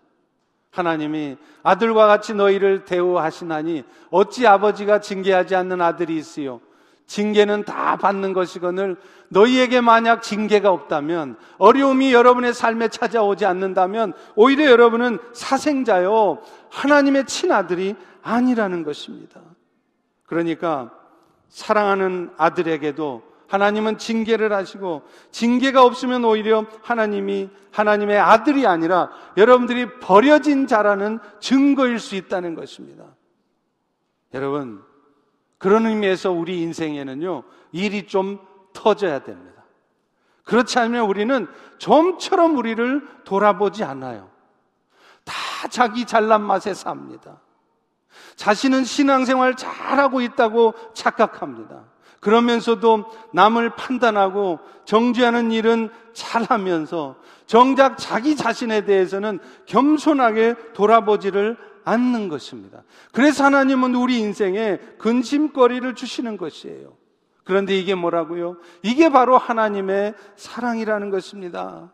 하나님이 0.71 1.37
아들과 1.63 2.07
같이 2.07 2.33
너희를 2.33 2.87
대우하시나니 2.87 3.85
어찌 4.11 4.47
아버지가 4.47 5.01
징계하지 5.01 5.55
않는 5.55 5.83
아들이 5.83 6.17
있으요 6.17 6.61
징계는 7.12 7.64
다 7.64 7.97
받는 7.99 8.33
것이거늘 8.33 8.97
너희에게 9.28 9.83
만약 9.83 10.23
징계가 10.23 10.71
없다면 10.71 11.37
어려움이 11.59 12.14
여러분의 12.14 12.54
삶에 12.54 12.88
찾아오지 12.88 13.45
않는다면 13.45 14.14
오히려 14.35 14.64
여러분은 14.71 15.19
사생자요 15.35 16.40
하나님의 16.71 17.26
친아들이 17.26 17.97
아니라는 18.23 18.83
것입니다. 18.83 19.42
그러니까 20.25 20.90
사랑하는 21.50 22.31
아들에게도 22.38 23.23
하나님은 23.47 23.99
징계를 23.99 24.50
하시고 24.54 25.02
징계가 25.33 25.85
없으면 25.85 26.25
오히려 26.25 26.64
하나님이 26.81 27.50
하나님의 27.73 28.19
아들이 28.19 28.66
아니라 28.66 29.11
여러분들이 29.37 29.99
버려진 30.00 30.66
자라는 30.66 31.19
증거일 31.40 31.99
수 31.99 32.16
있다는 32.16 32.54
것입니다. 32.54 33.04
여러분, 34.33 34.83
그런 35.62 35.87
의미에서 35.87 36.33
우리 36.33 36.61
인생에는요, 36.61 37.45
일이 37.71 38.09
좀 38.09 38.40
터져야 38.73 39.21
됩니다. 39.21 39.62
그렇지 40.42 40.76
않으면 40.81 41.04
우리는 41.07 41.47
좀처럼 41.78 42.57
우리를 42.57 43.07
돌아보지 43.23 43.85
않아요. 43.85 44.28
다 45.25 45.35
자기 45.71 46.04
잘난 46.04 46.42
맛에 46.42 46.75
삽니다. 46.75 47.38
자신은 48.35 48.83
신앙생활 48.83 49.54
잘하고 49.54 50.21
있다고 50.21 50.75
착각합니다. 50.95 51.85
그러면서도 52.19 53.04
남을 53.33 53.76
판단하고 53.76 54.59
정죄하는 54.85 55.52
일은 55.52 55.90
잘하면서 56.12 57.14
정작 57.47 57.99
자기 57.99 58.35
자신에 58.35 58.85
대해서는 58.85 59.38
겸손하게 59.66 60.57
돌아보지를 60.73 61.57
않는 61.85 62.29
것입니다. 62.29 62.83
그래서 63.12 63.45
하나님은 63.45 63.95
우리 63.95 64.19
인생에 64.19 64.79
근심거리를 64.99 65.95
주시는 65.95 66.37
것이에요. 66.37 66.97
그런데 67.45 67.77
이게 67.77 67.95
뭐라고요? 67.95 68.57
이게 68.83 69.09
바로 69.09 69.37
하나님의 69.37 70.15
사랑이라는 70.37 71.11
것입니다. 71.11 71.93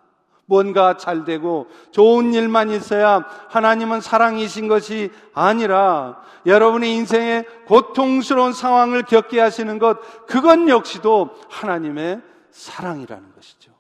뭔가 0.49 0.97
잘 0.97 1.25
되고 1.25 1.69
좋은 1.91 2.33
일만 2.33 2.71
있어야 2.71 3.27
하나님은 3.49 4.01
사랑이신 4.01 4.67
것이 4.67 5.11
아니라 5.35 6.23
여러분의 6.47 6.95
인생에 6.95 7.45
고통스러운 7.67 8.55
상황을 8.55 9.03
겪게 9.03 9.41
하시는 9.41 9.79
것, 9.79 9.99
그건 10.27 10.71
역시도 10.71 11.37
하나님의 11.51 12.23
사랑이라는 12.51 13.35
것이죠. 13.35 13.73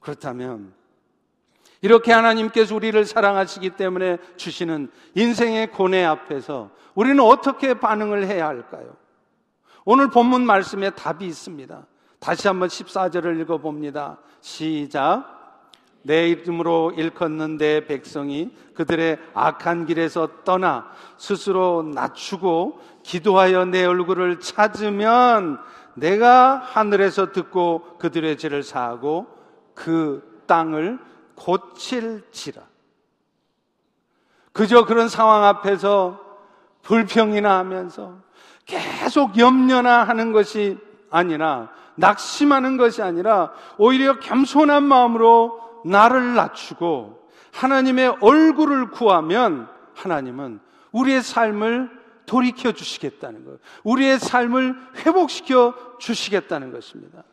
그렇다면 0.00 0.72
이렇게 1.80 2.12
하나님께서 2.12 2.74
우리를 2.74 3.04
사랑하시기 3.04 3.70
때문에 3.70 4.18
주시는 4.36 4.90
인생의 5.14 5.70
고뇌 5.70 6.04
앞에서 6.04 6.70
우리는 6.94 7.20
어떻게 7.20 7.74
반응을 7.74 8.26
해야 8.26 8.48
할까요? 8.48 8.96
오늘 9.84 10.10
본문 10.10 10.44
말씀에 10.44 10.90
답이 10.90 11.26
있습니다. 11.26 11.86
다시 12.18 12.48
한번 12.48 12.68
14절을 12.68 13.40
읽어봅니다. 13.40 14.18
시작. 14.40 15.38
내 16.02 16.28
이름으로 16.28 16.92
일컫는 16.96 17.58
내 17.58 17.86
백성이 17.86 18.50
그들의 18.74 19.18
악한 19.34 19.86
길에서 19.86 20.28
떠나 20.44 20.90
스스로 21.16 21.82
낮추고 21.82 22.80
기도하여 23.02 23.66
내 23.66 23.84
얼굴을 23.84 24.40
찾으면 24.40 25.58
내가 25.94 26.56
하늘에서 26.56 27.32
듣고 27.32 27.98
그들의 27.98 28.38
죄를 28.38 28.62
사하고 28.62 29.26
그 29.74 30.42
땅을 30.46 30.98
고칠지라. 31.38 32.62
그저 34.52 34.84
그런 34.84 35.08
상황 35.08 35.44
앞에서 35.44 36.20
불평이나 36.82 37.58
하면서 37.58 38.18
계속 38.66 39.38
염려나 39.38 40.04
하는 40.04 40.32
것이 40.32 40.78
아니라 41.10 41.70
낙심하는 41.94 42.76
것이 42.76 43.02
아니라 43.02 43.52
오히려 43.76 44.18
겸손한 44.18 44.82
마음으로 44.84 45.60
나를 45.84 46.34
낮추고 46.34 47.28
하나님의 47.52 48.16
얼굴을 48.20 48.90
구하면 48.90 49.68
하나님은 49.94 50.60
우리의 50.92 51.22
삶을 51.22 51.98
돌이켜 52.26 52.72
주시겠다는 52.72 53.44
것. 53.44 53.58
우리의 53.84 54.18
삶을 54.18 54.76
회복시켜 54.96 55.74
주시겠다는 55.98 56.72
것입니다. 56.72 57.24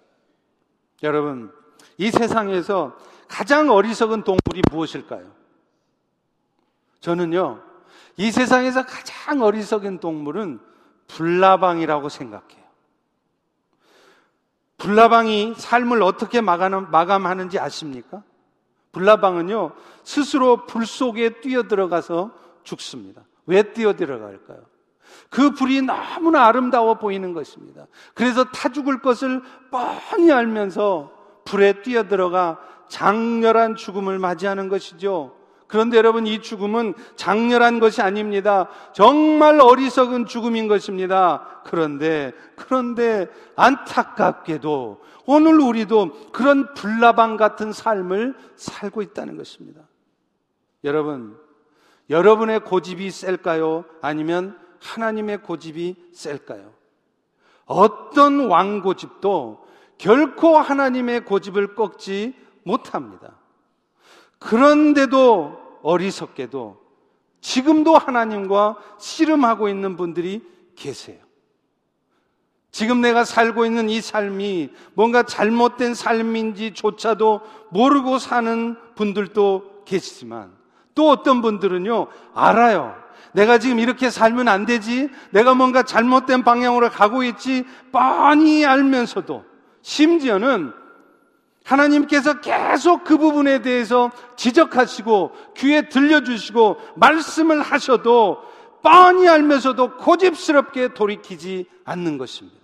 여러분, 1.03 1.51
이 1.97 2.09
세상에서 2.09 2.95
가장 3.27 3.69
어리석은 3.69 4.23
동물이 4.23 4.61
무엇일까요? 4.71 5.31
저는요, 6.99 7.61
이 8.17 8.31
세상에서 8.31 8.85
가장 8.85 9.41
어리석은 9.41 9.99
동물은 9.99 10.59
불나방이라고 11.07 12.09
생각해요. 12.09 12.65
불나방이 14.77 15.53
삶을 15.57 16.01
어떻게 16.01 16.41
마감하는지 16.41 17.59
아십니까? 17.59 18.23
불나방은요, 18.91 19.73
스스로 20.03 20.65
불 20.65 20.85
속에 20.85 21.41
뛰어들어가서 21.41 22.31
죽습니다. 22.63 23.23
왜 23.45 23.61
뛰어들어갈까요? 23.73 24.61
그 25.29 25.51
불이 25.51 25.81
너무나 25.81 26.45
아름다워 26.47 26.95
보이는 26.95 27.33
것입니다. 27.33 27.87
그래서 28.13 28.45
타 28.45 28.69
죽을 28.69 29.01
것을 29.01 29.41
뻔히 29.69 30.31
알면서 30.31 31.11
불에 31.45 31.81
뛰어들어가 31.81 32.59
장렬한 32.87 33.75
죽음을 33.75 34.19
맞이하는 34.19 34.69
것이죠. 34.69 35.35
그런데 35.67 35.97
여러분 35.97 36.27
이 36.27 36.41
죽음은 36.41 36.93
장렬한 37.15 37.79
것이 37.79 38.01
아닙니다. 38.01 38.69
정말 38.93 39.59
어리석은 39.59 40.25
죽음인 40.27 40.67
것입니다. 40.67 41.61
그런데 41.65 42.33
그런데 42.55 43.27
안타깝게도 43.55 45.01
오늘 45.25 45.59
우리도 45.59 46.31
그런 46.31 46.73
불나방 46.75 47.37
같은 47.37 47.71
삶을 47.71 48.35
살고 48.55 49.01
있다는 49.01 49.37
것입니다. 49.37 49.81
여러분, 50.83 51.35
여러분의 52.11 52.59
고집이 52.59 53.09
셀까요? 53.09 53.85
아니면 54.01 54.57
하나님의 54.81 55.41
고집이 55.41 55.95
셀까요? 56.13 56.71
어떤 57.65 58.47
왕 58.47 58.81
고집도 58.81 59.65
결코 59.97 60.57
하나님의 60.59 61.25
고집을 61.25 61.73
꺾지 61.73 62.35
못합니다. 62.65 63.35
그런데도 64.39 65.79
어리석게도 65.81 66.83
지금도 67.39 67.95
하나님과 67.95 68.75
씨름하고 68.99 69.69
있는 69.69 69.95
분들이 69.95 70.43
계세요. 70.75 71.19
지금 72.71 72.99
내가 72.99 73.23
살고 73.23 73.65
있는 73.65 73.89
이 73.89 74.01
삶이 74.01 74.71
뭔가 74.95 75.23
잘못된 75.23 75.93
삶인지조차도 75.93 77.41
모르고 77.69 78.19
사는 78.19 78.75
분들도 78.95 79.83
계시지만 79.85 80.51
또 80.95 81.09
어떤 81.09 81.41
분들은요, 81.41 82.07
알아요. 82.33 82.95
내가 83.33 83.59
지금 83.59 83.79
이렇게 83.79 84.09
살면 84.09 84.47
안 84.47 84.65
되지. 84.65 85.09
내가 85.29 85.53
뭔가 85.53 85.83
잘못된 85.83 86.43
방향으로 86.43 86.89
가고 86.89 87.23
있지. 87.23 87.65
뻔히 87.91 88.65
알면서도 88.65 89.43
심지어는 89.81 90.73
하나님께서 91.65 92.41
계속 92.41 93.03
그 93.03 93.17
부분에 93.17 93.61
대해서 93.61 94.11
지적하시고 94.35 95.31
귀에 95.57 95.89
들려주시고 95.89 96.77
말씀을 96.95 97.61
하셔도 97.61 98.41
뻔히 98.83 99.27
알면서도 99.27 99.97
고집스럽게 99.97 100.93
돌이키지 100.93 101.65
않는 101.83 102.19
것입니다. 102.19 102.59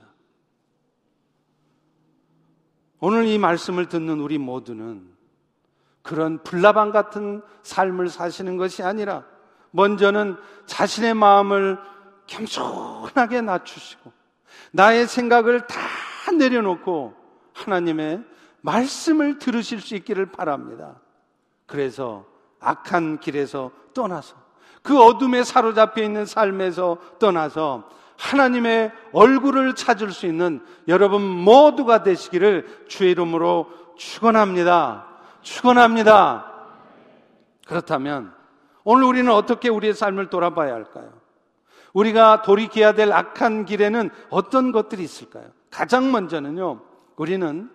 오늘 2.99 3.25
이 3.25 3.39
말씀을 3.39 3.87
듣는 3.87 4.19
우리 4.19 4.37
모두는 4.37 5.09
그런 6.03 6.43
불나방 6.43 6.91
같은 6.91 7.41
삶을 7.63 8.09
사시는 8.09 8.57
것이 8.57 8.83
아니라 8.83 9.25
먼저는 9.71 10.37
자신의 10.67 11.15
마음을 11.15 11.79
겸손하게 12.27 13.41
낮추시고 13.41 14.11
나의 14.71 15.07
생각을 15.07 15.65
다 15.65 15.79
내려놓고 16.37 17.15
하나님의 17.53 18.23
말씀을 18.61 19.39
들으실 19.39 19.81
수 19.81 19.95
있기를 19.95 20.27
바랍니다. 20.27 20.99
그래서 21.65 22.25
악한 22.59 23.19
길에서 23.19 23.71
떠나서 23.93 24.35
그 24.81 24.99
어둠에 25.01 25.43
사로잡혀 25.43 26.03
있는 26.03 26.25
삶에서 26.25 26.97
떠나서 27.19 27.89
하나님의 28.17 28.91
얼굴을 29.13 29.75
찾을 29.75 30.11
수 30.11 30.27
있는 30.27 30.63
여러분 30.87 31.21
모두가 31.23 32.03
되시기를 32.03 32.85
주의 32.87 33.11
이름으로 33.11 33.67
축원합니다. 33.97 35.07
축원합니다. 35.41 36.51
그렇다면 37.67 38.33
오늘 38.83 39.05
우리는 39.05 39.31
어떻게 39.31 39.69
우리의 39.69 39.93
삶을 39.93 40.29
돌아봐야 40.29 40.73
할까요? 40.73 41.11
우리가 41.93 42.41
돌이켜야 42.41 42.93
될 42.93 43.11
악한 43.11 43.65
길에는 43.65 44.09
어떤 44.29 44.71
것들이 44.71 45.03
있을까요? 45.03 45.45
가장 45.69 46.11
먼저는요, 46.11 46.81
우리는 47.15 47.69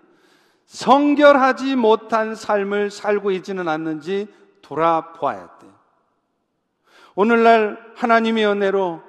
성결하지 0.66 1.76
못한 1.76 2.34
삶을 2.34 2.90
살고 2.90 3.30
있지는 3.32 3.68
않는지 3.68 4.26
돌아보아야 4.62 5.48
돼요. 5.58 5.72
오늘날 7.14 7.78
하나님의 7.94 8.46
은혜로 8.46 9.02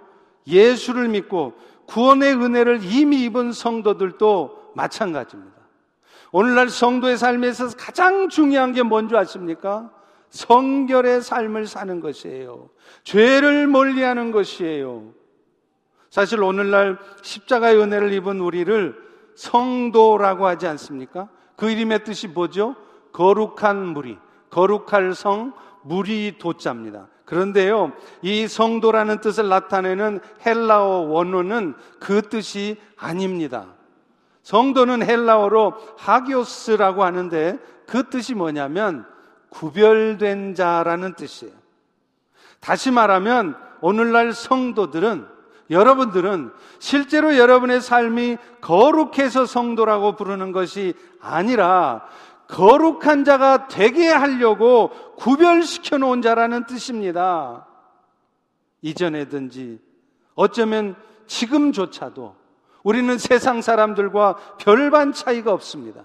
예수를 0.46 1.10
믿고 1.10 1.54
구원의 1.88 2.36
은혜를 2.36 2.80
이미 2.84 3.24
입은 3.24 3.52
성도들도 3.52 4.72
마찬가지입니다. 4.76 5.58
오늘날 6.32 6.70
성도의 6.70 7.18
삶에서 7.18 7.70
가장 7.78 8.30
중요한 8.30 8.74
게 8.74 8.84
뭔지 8.84 9.16
아십니까? 9.16 9.92
성결의 10.30 11.22
삶을 11.22 11.68
사는 11.68 12.00
것이에요. 12.00 12.70
죄를 13.04 13.68
멀리 13.68 14.02
하는 14.04 14.32
것이에요. 14.32 15.14
사실 16.10 16.44
오늘날 16.44 16.98
십자가의 17.22 17.78
은혜를 17.78 18.14
입은 18.14 18.40
우리를 18.40 18.96
성도라고 19.36 20.46
하지 20.46 20.68
않습니까? 20.68 21.30
그 21.58 21.70
이름의 21.70 22.06
뜻이 22.06 22.30
뭐죠? 22.30 22.76
거룩한 23.12 23.88
무리, 23.88 24.18
거룩할 24.52 25.14
성, 25.16 25.54
무리 25.82 26.38
도자입니다. 26.38 27.08
그런데요, 27.26 27.92
이 28.22 28.48
성도라는 28.48 29.20
뜻을 29.20 29.50
나타내는 29.50 30.22
헬라어 30.46 31.00
원어는 31.10 31.74
그 32.00 32.22
뜻이 32.22 32.78
아닙니다. 32.96 33.66
성도는 34.44 35.04
헬라어로 35.04 35.74
하기오스라고 35.98 37.04
하는데 37.04 37.60
그 37.86 38.10
뜻이 38.10 38.34
뭐냐면 38.34 39.06
구별된 39.50 40.56
자라는 40.56 41.16
뜻이에요. 41.16 41.54
다시 42.60 42.92
말하면 42.92 43.58
오늘날 43.82 44.32
성도들은 44.32 45.37
여러분들은 45.70 46.52
실제로 46.80 47.38
여러분의 47.38 47.82
삶이 47.82 48.38
거룩해서 48.62 49.46
성도라고 49.46 50.16
부르는 50.16 50.52
것이 50.52 50.94
아니라 51.22 52.06
거룩한 52.48 53.26
자가 53.26 53.68
되게 53.68 54.08
하려고 54.08 54.92
구별시켜 55.18 55.98
놓은 55.98 56.22
자라는 56.22 56.66
뜻입니다. 56.66 57.68
이전에든지 58.82 59.80
어쩌면 60.36 60.96
지금조차도 61.26 62.36
우리는 62.84 63.18
세상 63.18 63.62
사람들과 63.62 64.38
별반 64.60 65.12
차이가 65.12 65.52
없습니다. 65.52 66.04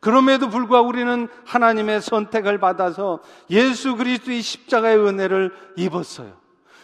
그럼에도 0.00 0.48
불구하고 0.48 0.88
우리는 0.88 1.28
하나님의 1.44 2.00
선택을 2.00 2.58
받아서 2.58 3.20
예수 3.50 3.96
그리스도의 3.96 4.40
십자가의 4.40 4.98
은혜를 4.98 5.52
입었어요. 5.76 6.41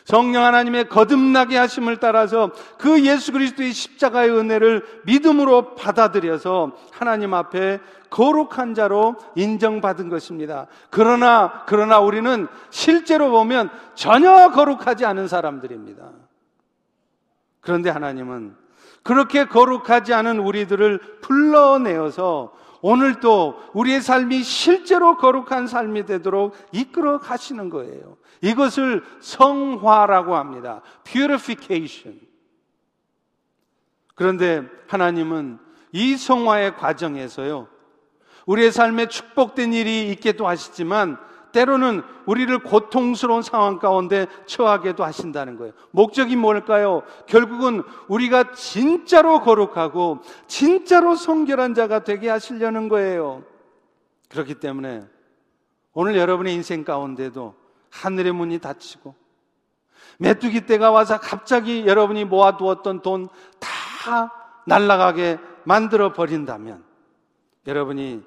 성령 0.08 0.42
하나님의 0.42 0.88
거듭나게 0.88 1.58
하심을 1.58 1.98
따라서 1.98 2.50
그 2.78 3.04
예수 3.04 3.30
그리스도의 3.30 3.72
십자가의 3.72 4.30
은혜를 4.30 5.02
믿음으로 5.04 5.74
받아들여서 5.74 6.72
하나님 6.90 7.34
앞에 7.34 7.78
거룩한 8.08 8.72
자로 8.72 9.16
인정받은 9.34 10.08
것입니다. 10.08 10.66
그러나, 10.88 11.62
그러나 11.66 11.98
우리는 11.98 12.48
실제로 12.70 13.30
보면 13.30 13.68
전혀 13.94 14.50
거룩하지 14.50 15.04
않은 15.04 15.28
사람들입니다. 15.28 16.10
그런데 17.60 17.90
하나님은 17.90 18.56
그렇게 19.02 19.44
거룩하지 19.44 20.14
않은 20.14 20.38
우리들을 20.38 21.20
불러내어서 21.20 22.54
오늘 22.80 23.20
또 23.20 23.60
우리의 23.74 24.00
삶이 24.00 24.42
실제로 24.42 25.18
거룩한 25.18 25.66
삶이 25.66 26.06
되도록 26.06 26.54
이끌어 26.72 27.18
가시는 27.18 27.68
거예요. 27.68 28.16
이것을 28.40 29.04
성화라고 29.20 30.36
합니다. 30.36 30.82
purification. 31.04 32.20
그런데 34.14 34.62
하나님은 34.88 35.58
이 35.92 36.16
성화의 36.16 36.76
과정에서요, 36.76 37.68
우리의 38.46 38.72
삶에 38.72 39.06
축복된 39.06 39.72
일이 39.72 40.10
있게도 40.10 40.46
하시지만 40.46 41.18
때로는 41.52 42.02
우리를 42.26 42.58
고통스러운 42.58 43.42
상황 43.42 43.78
가운데 43.78 44.26
처하게도 44.46 45.04
하신다는 45.04 45.56
거예요. 45.56 45.72
목적이 45.90 46.36
뭘까요? 46.36 47.02
결국은 47.26 47.82
우리가 48.08 48.52
진짜로 48.52 49.40
거룩하고 49.40 50.20
진짜로 50.46 51.14
성결한 51.14 51.74
자가 51.74 52.04
되게 52.04 52.28
하시려는 52.28 52.88
거예요. 52.88 53.44
그렇기 54.28 54.56
때문에 54.56 55.06
오늘 55.92 56.16
여러분의 56.16 56.54
인생 56.54 56.84
가운데도 56.84 57.54
하늘의 57.90 58.32
문이 58.32 58.58
닫히고 58.58 59.14
메뚜기 60.18 60.66
때가 60.66 60.90
와서 60.90 61.18
갑자기 61.20 61.86
여러분이 61.86 62.24
모아두었던 62.24 63.02
돈 63.02 63.28
다 64.08 64.32
날아가게 64.66 65.38
만들어 65.64 66.12
버린다면 66.12 66.84
여러분이 67.66 68.22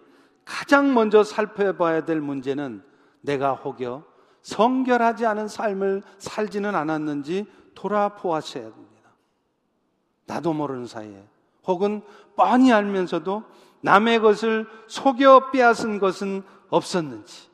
가장 0.46 0.94
먼저 0.94 1.24
살펴봐야 1.24 2.06
될 2.06 2.20
문제는 2.22 2.84
내가 3.22 3.54
혹여 3.54 4.04
성결하지 4.42 5.26
않은 5.26 5.48
삶을 5.48 6.04
살지는 6.18 6.76
않았는지 6.76 7.46
돌아보아셔야 7.76 8.64
됩니다. 8.64 9.10
나도 10.26 10.54
모르는 10.54 10.88
사이에 10.88 11.28
혹은 11.66 12.02
뻔히 12.36 12.74
알면서도 12.74 13.44
남의 13.82 14.20
것을 14.20 14.68
속여 14.88 15.52
빼앗은 15.52 16.00
것은 16.00 16.44
없었는지 16.70 17.50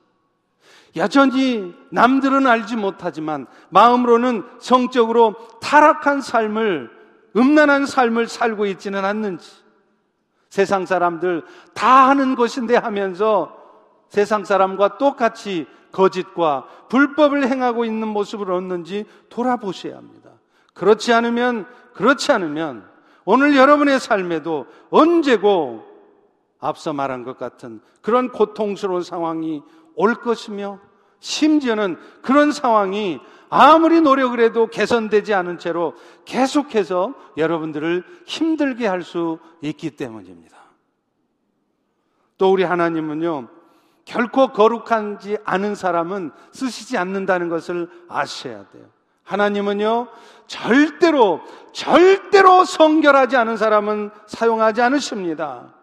여전히 0.97 1.75
남들은 1.89 2.47
알지 2.47 2.75
못하지만 2.75 3.47
마음으로는 3.69 4.43
성적으로 4.60 5.36
타락한 5.62 6.21
삶을 6.21 6.89
음란한 7.36 7.86
삶을 7.86 8.27
살고 8.27 8.65
있지는 8.67 9.05
않는지 9.05 9.49
세상 10.49 10.86
사람들 10.86 11.43
다 11.73 12.10
하는 12.10 12.36
것인데 12.36 12.75
하면서 12.75 13.55
세상 14.10 14.45
사람과 14.45 14.97
똑같이 14.97 15.67
거짓과 15.91 16.67
불법을 16.89 17.47
행하고 17.47 17.86
있는 17.86 18.07
모습을 18.07 18.51
얻는지 18.51 19.05
돌아보셔야 19.29 19.97
합니다. 19.97 20.31
그렇지 20.73 21.12
않으면, 21.13 21.65
그렇지 21.93 22.31
않으면 22.31 22.88
오늘 23.25 23.55
여러분의 23.55 23.99
삶에도 23.99 24.67
언제고 24.89 25.83
앞서 26.60 26.93
말한 26.93 27.23
것 27.23 27.38
같은 27.38 27.81
그런 28.01 28.31
고통스러운 28.31 29.03
상황이 29.03 29.63
올 29.95 30.15
것이며 30.15 30.79
심지어는 31.19 31.97
그런 32.21 32.51
상황이 32.51 33.19
아무리 33.49 34.01
노력을 34.01 34.38
해도 34.39 34.67
개선되지 34.67 35.34
않은 35.34 35.58
채로 35.58 35.93
계속해서 36.25 37.13
여러분들을 37.38 38.03
힘들게 38.25 38.88
할 38.88 39.03
수 39.03 39.39
있기 39.62 39.91
때문입니다. 39.91 40.58
또 42.38 42.51
우리 42.51 42.63
하나님은요, 42.63 43.47
결코 44.06 44.49
거룩한지 44.49 45.38
않은 45.43 45.75
사람은 45.75 46.32
쓰시지 46.51 46.97
않는다는 46.97 47.49
것을 47.49 47.89
아셔야 48.08 48.65
돼요. 48.69 48.86
하나님은요, 49.23 50.08
절대로, 50.47 51.41
절대로 51.73 52.63
성결하지 52.63 53.36
않은 53.38 53.58
사람은 53.58 54.12
사용하지 54.27 54.82
않으십니다. 54.82 55.73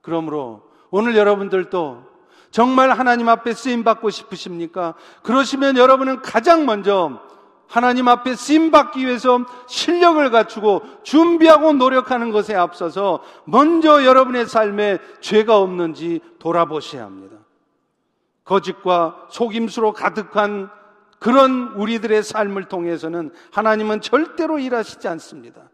그러므로 0.00 0.68
오늘 0.90 1.16
여러분들도 1.16 2.02
정말 2.50 2.90
하나님 2.90 3.28
앞에 3.28 3.52
쓰임 3.52 3.84
받고 3.84 4.10
싶으십니까? 4.10 4.94
그러시면 5.22 5.76
여러분은 5.76 6.22
가장 6.22 6.66
먼저 6.66 7.20
하나님 7.66 8.08
앞에 8.08 8.34
쓰임 8.34 8.70
받기 8.70 9.04
위해서 9.06 9.44
실력을 9.66 10.30
갖추고 10.30 10.82
준비하고 11.02 11.74
노력하는 11.74 12.30
것에 12.30 12.54
앞서서 12.54 13.22
먼저 13.44 14.04
여러분의 14.04 14.46
삶에 14.46 14.98
죄가 15.20 15.58
없는지 15.58 16.20
돌아보셔야 16.38 17.04
합니다. 17.04 17.36
거짓과 18.44 19.26
속임수로 19.28 19.92
가득한 19.92 20.70
그런 21.18 21.74
우리들의 21.74 22.22
삶을 22.22 22.64
통해서는 22.64 23.32
하나님은 23.52 24.00
절대로 24.00 24.58
일하시지 24.58 25.06
않습니다. 25.08 25.68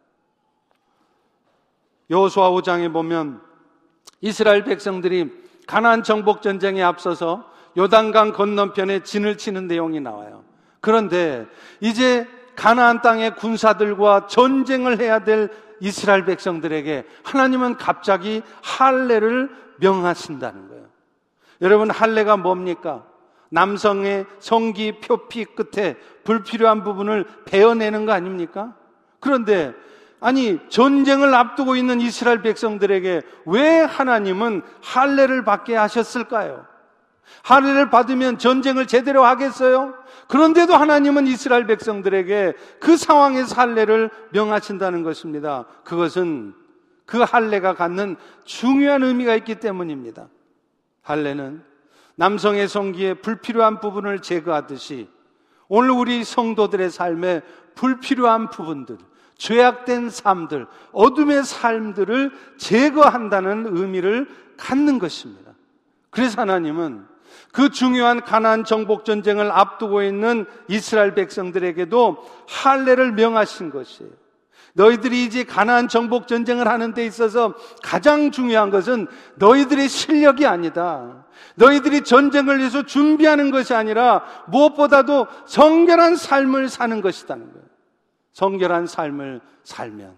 여호수아 2.11 2.51
5장에 2.51 2.93
보면 2.93 3.41
이스라엘 4.21 4.65
백성들이 4.65 5.44
가나안 5.67 6.03
정복 6.03 6.43
전쟁에 6.43 6.83
앞서서 6.83 7.51
요단강 7.77 8.33
건너편에 8.33 9.01
진을 9.01 9.37
치는 9.37 9.67
내용이 9.67 10.01
나와요. 10.01 10.45
그런데 10.81 11.47
이제 11.81 12.27
가나안 12.57 13.03
땅의 13.03 13.37
군사들과 13.37 14.27
전쟁을 14.27 15.01
해야 15.01 15.21
될 15.21 15.51
이스라엘 15.81 16.25
백성들에게 16.25 17.05
하나님은 17.25 17.77
갑자기 17.77 18.43
할례를 18.63 19.51
명하신다는 19.79 20.69
거예요. 20.69 20.85
여러분 21.61 21.91
할례가 21.91 22.37
뭡니까? 22.37 23.05
남성의 23.51 24.27
성기 24.41 25.01
표피 25.01 25.45
끝에 25.45 25.97
불필요한 26.25 26.83
부분을 26.83 27.25
베어내는 27.45 28.07
거 28.07 28.13
아닙니까? 28.13 28.75
그런데 29.21 29.73
아니 30.25 30.59
전쟁을 30.71 31.35
앞두고 31.35 31.77
있는 31.77 32.01
이스라엘 32.01 32.41
백성들에게 32.41 33.21
왜 33.45 33.81
하나님은 33.81 34.63
할례를 34.83 35.45
받게 35.45 35.77
하셨을까요? 35.77 36.65
할례를 37.43 37.91
받으면 37.91 38.39
전쟁을 38.39 38.87
제대로 38.87 39.23
하겠어요? 39.27 39.93
그런데도 40.29 40.75
하나님은 40.75 41.27
이스라엘 41.27 41.67
백성들에게 41.67 42.55
그 42.81 42.97
상황에서 42.97 43.55
할례를 43.55 44.09
명하신다는 44.31 45.03
것입니다. 45.03 45.67
그것은 45.85 46.55
그 47.05 47.19
할례가 47.19 47.75
갖는 47.75 48.17
중요한 48.45 49.03
의미가 49.03 49.35
있기 49.35 49.57
때문입니다. 49.57 50.29
할례는 51.03 51.63
남성의 52.15 52.69
성기에 52.69 53.15
불필요한 53.15 53.81
부분을 53.81 54.23
제거하듯이 54.23 55.07
오늘 55.69 55.91
우리 55.91 56.25
성도들의 56.25 56.89
삶에 56.89 57.43
불필요한 57.75 58.49
부분들, 58.49 58.97
죄악된 59.37 60.11
삶들, 60.11 60.67
어둠의 60.93 61.45
삶들을 61.45 62.33
제거한다는 62.59 63.77
의미를 63.77 64.29
갖는 64.57 64.99
것입니다. 64.99 65.53
그래서 66.11 66.41
하나님은 66.41 67.07
그 67.53 67.71
중요한 67.71 68.23
가나안 68.23 68.65
정복 68.65 69.05
전쟁을 69.05 69.51
앞두고 69.51 70.03
있는 70.03 70.47
이스라엘 70.69 71.15
백성들에게도 71.15 72.25
할례를 72.49 73.13
명하신 73.13 73.71
것이에요. 73.71 74.11
너희들이 74.75 75.25
이제 75.25 75.45
가나안 75.45 75.89
정복 75.89 76.27
전쟁을 76.27 76.67
하는 76.67 76.95
데 76.95 77.07
있어서 77.07 77.55
가장 77.83 78.33
중요한 78.33 78.71
것은 78.71 79.07
너희들의 79.37 79.89
실력이 79.89 80.47
아니다. 80.47 81.25
너희들이 81.55 82.03
전쟁을 82.03 82.59
위해서 82.59 82.83
준비하는 82.83 83.53
것이 83.53 83.73
아니라 83.73 84.25
무엇보다도 84.49 85.29
성결한 85.47 86.17
삶을 86.17 86.69
사는 86.69 87.01
것이다는 87.01 87.53
거예요. 87.53 87.74
성결한 88.35 88.87
삶을 88.87 89.41
살면 89.63 90.15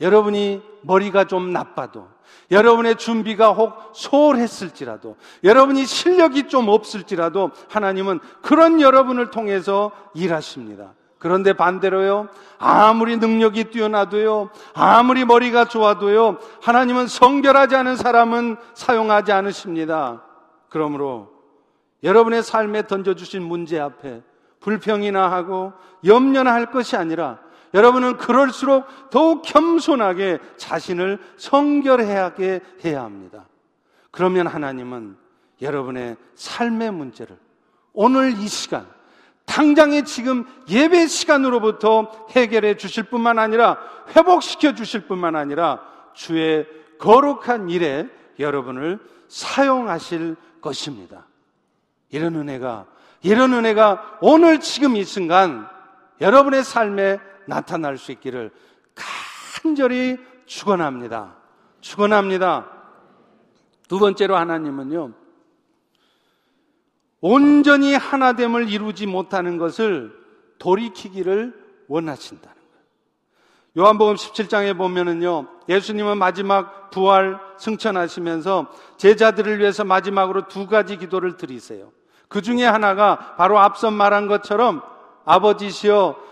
여러분이 0.00 0.62
머리가 0.82 1.24
좀 1.24 1.52
나빠도 1.52 2.08
여러분의 2.50 2.96
준비가 2.96 3.52
혹 3.52 3.74
소홀했을지라도 3.92 5.16
여러분이 5.44 5.84
실력이 5.84 6.48
좀 6.48 6.68
없을지라도 6.68 7.50
하나님은 7.68 8.20
그런 8.42 8.80
여러분을 8.80 9.30
통해서 9.30 9.90
일하십니다. 10.14 10.94
그런데 11.18 11.52
반대로요, 11.52 12.28
아무리 12.58 13.16
능력이 13.16 13.64
뛰어나도요, 13.64 14.50
아무리 14.72 15.24
머리가 15.24 15.64
좋아도요, 15.64 16.38
하나님은 16.62 17.08
성결하지 17.08 17.74
않은 17.74 17.96
사람은 17.96 18.56
사용하지 18.74 19.32
않으십니다. 19.32 20.22
그러므로 20.68 21.32
여러분의 22.04 22.44
삶에 22.44 22.86
던져주신 22.86 23.42
문제 23.42 23.80
앞에 23.80 24.22
불평이나 24.60 25.30
하고 25.30 25.72
염려나 26.04 26.52
할 26.52 26.70
것이 26.70 26.96
아니라 26.96 27.40
여러분은 27.74 28.16
그럴수록 28.16 28.86
더욱 29.10 29.42
겸손하게 29.42 30.38
자신을 30.56 31.18
성결하게 31.36 32.60
해야 32.84 33.02
합니다. 33.02 33.46
그러면 34.10 34.46
하나님은 34.46 35.16
여러분의 35.60 36.16
삶의 36.34 36.92
문제를 36.92 37.36
오늘 37.92 38.32
이 38.38 38.48
시간 38.48 38.86
당장에 39.44 40.02
지금 40.02 40.44
예배 40.68 41.06
시간으로부터 41.06 42.26
해결해 42.30 42.76
주실 42.76 43.04
뿐만 43.04 43.38
아니라 43.38 43.78
회복시켜 44.14 44.74
주실 44.74 45.06
뿐만 45.06 45.36
아니라 45.36 45.80
주의 46.14 46.66
거룩한 46.98 47.70
일에 47.70 48.08
여러분을 48.38 48.98
사용하실 49.28 50.36
것입니다. 50.60 51.26
이런 52.10 52.34
은혜가, 52.36 52.86
이런 53.22 53.52
은혜가 53.52 54.18
오늘 54.20 54.60
지금 54.60 54.96
이 54.96 55.04
순간 55.04 55.68
여러분의 56.20 56.64
삶에 56.64 57.18
나타날 57.48 57.98
수 57.98 58.12
있기를 58.12 58.52
간절히 59.62 60.18
축원합니다. 60.46 61.36
축원합니다. 61.80 62.70
두 63.88 63.98
번째로 63.98 64.36
하나님은요. 64.36 65.12
온전히 67.20 67.94
하나됨을 67.94 68.68
이루지 68.68 69.06
못하는 69.06 69.56
것을 69.56 70.16
돌이키기를 70.58 71.84
원하신다는 71.88 72.54
거예요. 72.54 73.86
요한복음 73.86 74.14
17장에 74.14 74.76
보면은요, 74.76 75.48
예수님은 75.68 76.18
마지막 76.18 76.90
부활 76.90 77.40
승천하시면서 77.58 78.70
제자들을 78.98 79.58
위해서 79.58 79.84
마지막으로 79.84 80.48
두 80.48 80.66
가지 80.66 80.96
기도를 80.96 81.36
드리세요. 81.36 81.92
그 82.28 82.42
중에 82.42 82.64
하나가 82.64 83.34
바로 83.36 83.58
앞선 83.58 83.94
말한 83.94 84.28
것처럼 84.28 84.82
아버지시여 85.24 86.27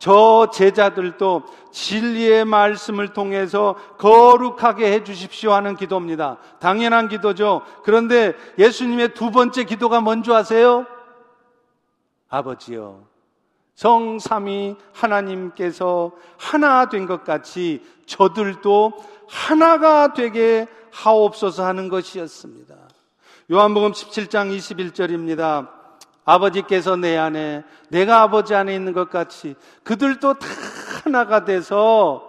저 0.00 0.48
제자들도 0.50 1.42
진리의 1.72 2.46
말씀을 2.46 3.12
통해서 3.12 3.76
거룩하게 3.98 4.90
해 4.90 5.04
주십시오 5.04 5.52
하는 5.52 5.76
기도입니다. 5.76 6.38
당연한 6.58 7.08
기도죠. 7.08 7.60
그런데 7.84 8.32
예수님의 8.58 9.12
두 9.12 9.30
번째 9.30 9.64
기도가 9.64 10.00
뭔지 10.00 10.32
아세요? 10.32 10.86
아버지요. 12.30 13.04
성삼이 13.74 14.76
하나님께서 14.94 16.12
하나 16.38 16.88
된 16.88 17.06
것 17.06 17.22
같이 17.22 17.84
저들도 18.06 18.92
하나가 19.28 20.14
되게 20.14 20.66
하옵소서 20.92 21.64
하는 21.66 21.90
것이었습니다. 21.90 22.74
요한복음 23.52 23.92
17장 23.92 24.56
21절입니다. 24.56 25.79
아버지께서 26.30 26.96
내 26.96 27.16
안에, 27.16 27.64
내가 27.88 28.22
아버지 28.22 28.54
안에 28.54 28.74
있는 28.74 28.92
것 28.92 29.10
같이 29.10 29.56
그들도 29.82 30.34
다 30.34 30.46
하나가 31.02 31.44
돼서 31.44 32.26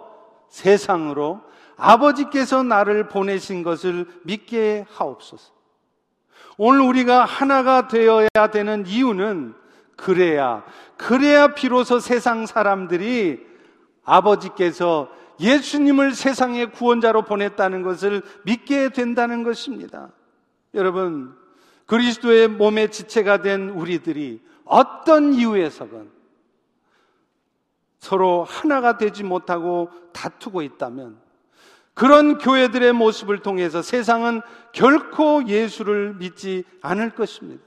세상으로 0.48 1.40
아버지께서 1.76 2.62
나를 2.62 3.08
보내신 3.08 3.62
것을 3.62 4.06
믿게 4.24 4.86
하옵소서. 4.90 5.52
오늘 6.58 6.80
우리가 6.80 7.24
하나가 7.24 7.88
되어야 7.88 8.28
되는 8.52 8.84
이유는 8.86 9.54
그래야, 9.96 10.64
그래야 10.96 11.54
비로소 11.54 12.00
세상 12.00 12.46
사람들이 12.46 13.40
아버지께서 14.04 15.10
예수님을 15.40 16.12
세상의 16.14 16.72
구원자로 16.72 17.22
보냈다는 17.22 17.82
것을 17.82 18.22
믿게 18.44 18.90
된다는 18.90 19.44
것입니다. 19.44 20.10
여러분, 20.74 21.34
그리스도의 21.92 22.48
몸의 22.48 22.90
지체가 22.90 23.42
된 23.42 23.68
우리들이 23.68 24.40
어떤 24.64 25.34
이유에서건 25.34 26.10
서로 27.98 28.44
하나가 28.44 28.96
되지 28.96 29.24
못하고 29.24 29.90
다투고 30.14 30.62
있다면 30.62 31.18
그런 31.92 32.38
교회들의 32.38 32.94
모습을 32.94 33.40
통해서 33.40 33.82
세상은 33.82 34.40
결코 34.72 35.46
예수를 35.46 36.14
믿지 36.14 36.64
않을 36.80 37.10
것입니다. 37.10 37.62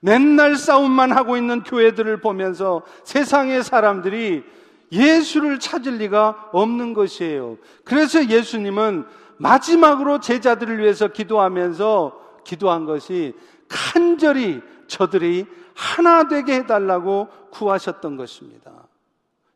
맨날 0.00 0.56
싸움만 0.56 1.12
하고 1.12 1.36
있는 1.36 1.62
교회들을 1.62 2.22
보면서 2.22 2.80
세상의 3.04 3.62
사람들이 3.62 4.42
예수를 4.90 5.58
찾을 5.58 5.98
리가 5.98 6.48
없는 6.52 6.94
것이에요. 6.94 7.58
그래서 7.84 8.26
예수님은 8.26 9.04
마지막으로 9.36 10.20
제자들을 10.20 10.78
위해서 10.78 11.08
기도하면서 11.08 12.29
기도한 12.50 12.84
것이 12.84 13.32
간절히 13.68 14.60
저들이 14.88 15.46
하나 15.74 16.26
되게 16.26 16.54
해달라고 16.54 17.28
구하셨던 17.52 18.16
것입니다. 18.16 18.72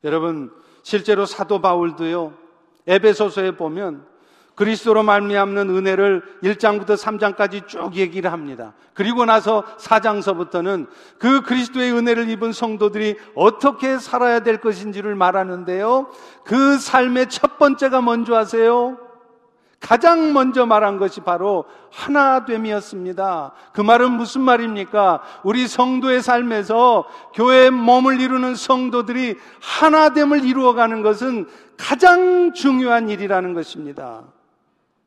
여러분, 0.04 0.52
실제로 0.84 1.26
사도 1.26 1.60
바울도요, 1.60 2.32
에베소서에 2.86 3.56
보면 3.56 4.06
그리스도로 4.54 5.02
말미암는 5.02 5.70
은혜를 5.70 6.22
1장부터 6.44 6.96
3장까지 6.96 7.66
쭉 7.66 7.96
얘기를 7.96 8.30
합니다. 8.30 8.74
그리고 8.92 9.24
나서 9.24 9.64
4장서부터는 9.78 10.86
그 11.18 11.42
그리스도의 11.42 11.92
은혜를 11.92 12.28
입은 12.30 12.52
성도들이 12.52 13.16
어떻게 13.34 13.98
살아야 13.98 14.40
될 14.40 14.60
것인지를 14.60 15.16
말하는데요. 15.16 16.06
그 16.44 16.78
삶의 16.78 17.28
첫 17.30 17.58
번째가 17.58 18.02
뭔지 18.02 18.32
아세요? 18.32 19.03
가장 19.84 20.32
먼저 20.32 20.64
말한 20.64 20.96
것이 20.96 21.20
바로 21.20 21.66
하나됨이었습니다. 21.92 23.52
그 23.74 23.82
말은 23.82 24.12
무슨 24.12 24.40
말입니까? 24.40 25.20
우리 25.42 25.68
성도의 25.68 26.22
삶에서 26.22 27.04
교회의 27.34 27.70
몸을 27.70 28.18
이루는 28.18 28.54
성도들이 28.54 29.36
하나됨을 29.60 30.42
이루어가는 30.42 31.02
것은 31.02 31.46
가장 31.76 32.54
중요한 32.54 33.10
일이라는 33.10 33.52
것입니다. 33.52 34.22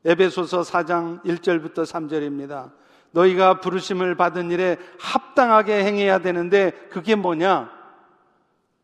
에베소서 0.04 0.60
4장 0.60 1.24
1절부터 1.24 1.84
3절입니다. 1.84 2.70
너희가 3.10 3.58
부르심을 3.58 4.14
받은 4.14 4.52
일에 4.52 4.76
합당하게 5.00 5.82
행해야 5.82 6.20
되는데 6.20 6.70
그게 6.88 7.16
뭐냐? 7.16 7.68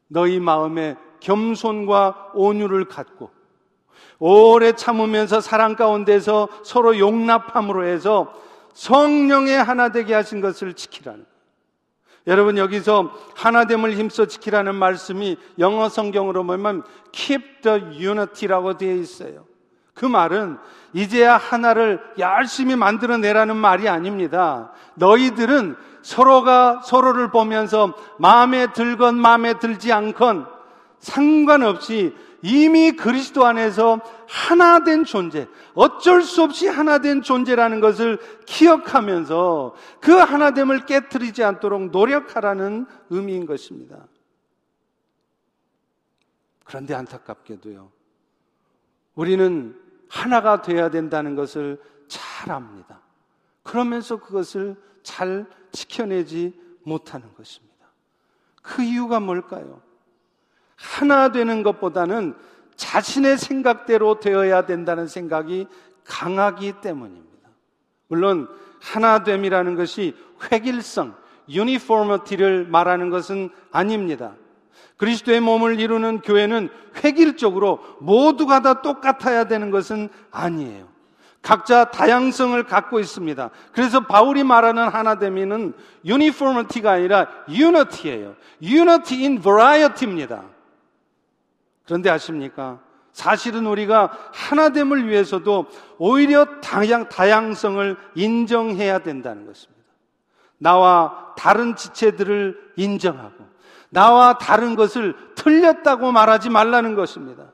너희 0.08 0.40
마음에 0.40 0.96
겸손과 1.20 2.32
온유를 2.34 2.86
갖고 2.86 3.30
오래 4.26 4.72
참으면서 4.72 5.42
사랑 5.42 5.76
가운데서 5.76 6.48
서로 6.62 6.98
용납함으로 6.98 7.84
해서 7.84 8.32
성령의 8.72 9.62
하나 9.62 9.90
되게 9.90 10.14
하신 10.14 10.40
것을 10.40 10.72
지키라는 10.72 11.26
여러분 12.26 12.56
여기서 12.56 13.12
하나됨을 13.36 13.92
힘써 13.92 14.24
지키라는 14.24 14.76
말씀이 14.76 15.36
영어 15.58 15.90
성경으로 15.90 16.42
보면 16.46 16.84
keep 17.12 17.60
the 17.60 18.02
unity라고 18.02 18.78
되어 18.78 18.94
있어요. 18.94 19.44
그 19.92 20.06
말은 20.06 20.56
이제야 20.94 21.36
하나를 21.36 22.00
열심히 22.16 22.76
만들어내라는 22.76 23.54
말이 23.54 23.90
아닙니다. 23.90 24.72
너희들은 24.94 25.76
서로가 26.00 26.80
서로를 26.82 27.30
보면서 27.30 27.92
마음에 28.18 28.72
들건 28.72 29.16
마음에 29.16 29.58
들지 29.58 29.92
않건 29.92 30.46
상관없이 30.98 32.14
이미 32.46 32.92
그리스도 32.92 33.46
안에서 33.46 34.00
하나 34.28 34.84
된 34.84 35.04
존재, 35.04 35.48
어쩔 35.72 36.20
수 36.20 36.42
없이 36.42 36.68
하나 36.68 36.98
된 36.98 37.22
존재라는 37.22 37.80
것을 37.80 38.18
기억하면서 38.44 39.74
그 40.02 40.12
하나됨을 40.12 40.84
깨뜨리지 40.84 41.42
않도록 41.42 41.90
노력하라는 41.90 42.84
의미인 43.08 43.46
것입니다. 43.46 44.06
그런데 46.64 46.92
안타깝게도요. 46.92 47.90
우리는 49.14 49.80
하나가 50.10 50.60
돼야 50.60 50.90
된다는 50.90 51.36
것을 51.36 51.80
잘 52.08 52.52
압니다. 52.52 53.00
그러면서 53.62 54.16
그것을 54.18 54.76
잘 55.02 55.46
지켜내지 55.72 56.60
못하는 56.82 57.32
것입니다. 57.34 57.86
그 58.60 58.82
이유가 58.82 59.18
뭘까요? 59.18 59.80
하나 60.84 61.30
되는 61.30 61.62
것보다는 61.62 62.34
자신의 62.76 63.38
생각대로 63.38 64.20
되어야 64.20 64.66
된다는 64.66 65.06
생각이 65.06 65.66
강하기 66.04 66.74
때문입니다. 66.82 67.48
물론 68.08 68.48
하나됨이라는 68.82 69.76
것이 69.76 70.14
획일성, 70.52 71.14
유니포머티를 71.48 72.66
말하는 72.68 73.08
것은 73.10 73.50
아닙니다. 73.72 74.34
그리스도의 74.98 75.40
몸을 75.40 75.80
이루는 75.80 76.20
교회는 76.20 76.68
획일적으로 77.02 77.80
모두가 78.00 78.60
다 78.60 78.82
똑같아야 78.82 79.44
되는 79.44 79.70
것은 79.70 80.10
아니에요. 80.30 80.88
각자 81.40 81.90
다양성을 81.90 82.62
갖고 82.64 83.00
있습니다. 83.00 83.50
그래서 83.72 84.00
바울이 84.00 84.44
말하는 84.44 84.88
하나됨이는 84.88 85.74
uniformity가 86.04 86.92
아니라 86.92 87.28
unity예요. 87.48 88.34
unity 88.62 89.22
in 89.22 89.40
variety입니다. 89.42 90.53
그런데 91.84 92.10
아십니까? 92.10 92.80
사실은 93.12 93.66
우리가 93.66 94.10
하나됨을 94.32 95.08
위해서도 95.08 95.66
오히려 95.98 96.60
다양, 96.60 97.08
다양성을 97.08 97.96
인정해야 98.14 98.98
된다는 98.98 99.46
것입니다. 99.46 99.84
나와 100.58 101.34
다른 101.36 101.76
지체들을 101.76 102.72
인정하고, 102.76 103.46
나와 103.90 104.38
다른 104.38 104.74
것을 104.74 105.14
틀렸다고 105.36 106.10
말하지 106.10 106.50
말라는 106.50 106.96
것입니다. 106.96 107.52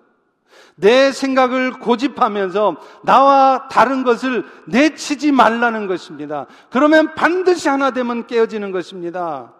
내 0.77 1.13
생각을 1.13 1.73
고집하면서 1.73 2.77
나와 3.05 3.69
다른 3.69 4.03
것을 4.03 4.47
내치지 4.67 5.31
말라는 5.31 5.87
것입니다. 5.87 6.47
그러면 6.71 7.15
반드시 7.15 7.69
하나 7.69 7.91
되면 7.91 8.27
깨어지는 8.27 8.71
것입니다. 8.73 9.53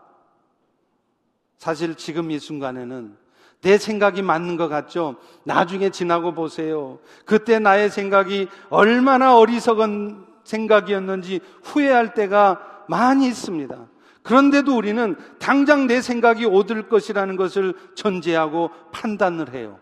사실 1.59 1.95
지금 1.95 2.31
이 2.31 2.39
순간에는 2.39 3.20
내 3.63 3.77
생각이 3.77 4.23
맞는 4.23 4.57
것 4.57 4.69
같죠? 4.69 5.17
나중에 5.45 5.91
지나고 5.91 6.33
보세요. 6.33 6.99
그때 7.25 7.59
나의 7.59 7.91
생각이 7.91 8.49
얼마나 8.71 9.37
어리석은 9.37 10.25
생각이었는지 10.45 11.41
후회할 11.63 12.15
때가 12.15 12.85
많이 12.89 13.27
있습니다. 13.27 13.87
그런데도 14.23 14.77
우리는 14.77 15.17
당장 15.39 15.87
내 15.87 16.01
생각이 16.01 16.45
오들 16.45 16.89
것이라는 16.89 17.37
것을 17.37 17.75
전제하고 17.95 18.71
판단을 18.93 19.53
해요. 19.55 19.79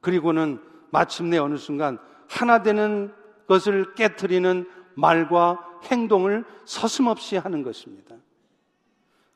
그리고는 0.00 0.60
마침내 0.90 1.38
어느 1.38 1.56
순간 1.56 1.98
하나 2.28 2.62
되는 2.62 3.12
것을 3.48 3.94
깨뜨리는 3.94 4.68
말과 4.94 5.58
행동을 5.84 6.44
서슴없이 6.64 7.36
하는 7.36 7.62
것입니다. 7.62 8.14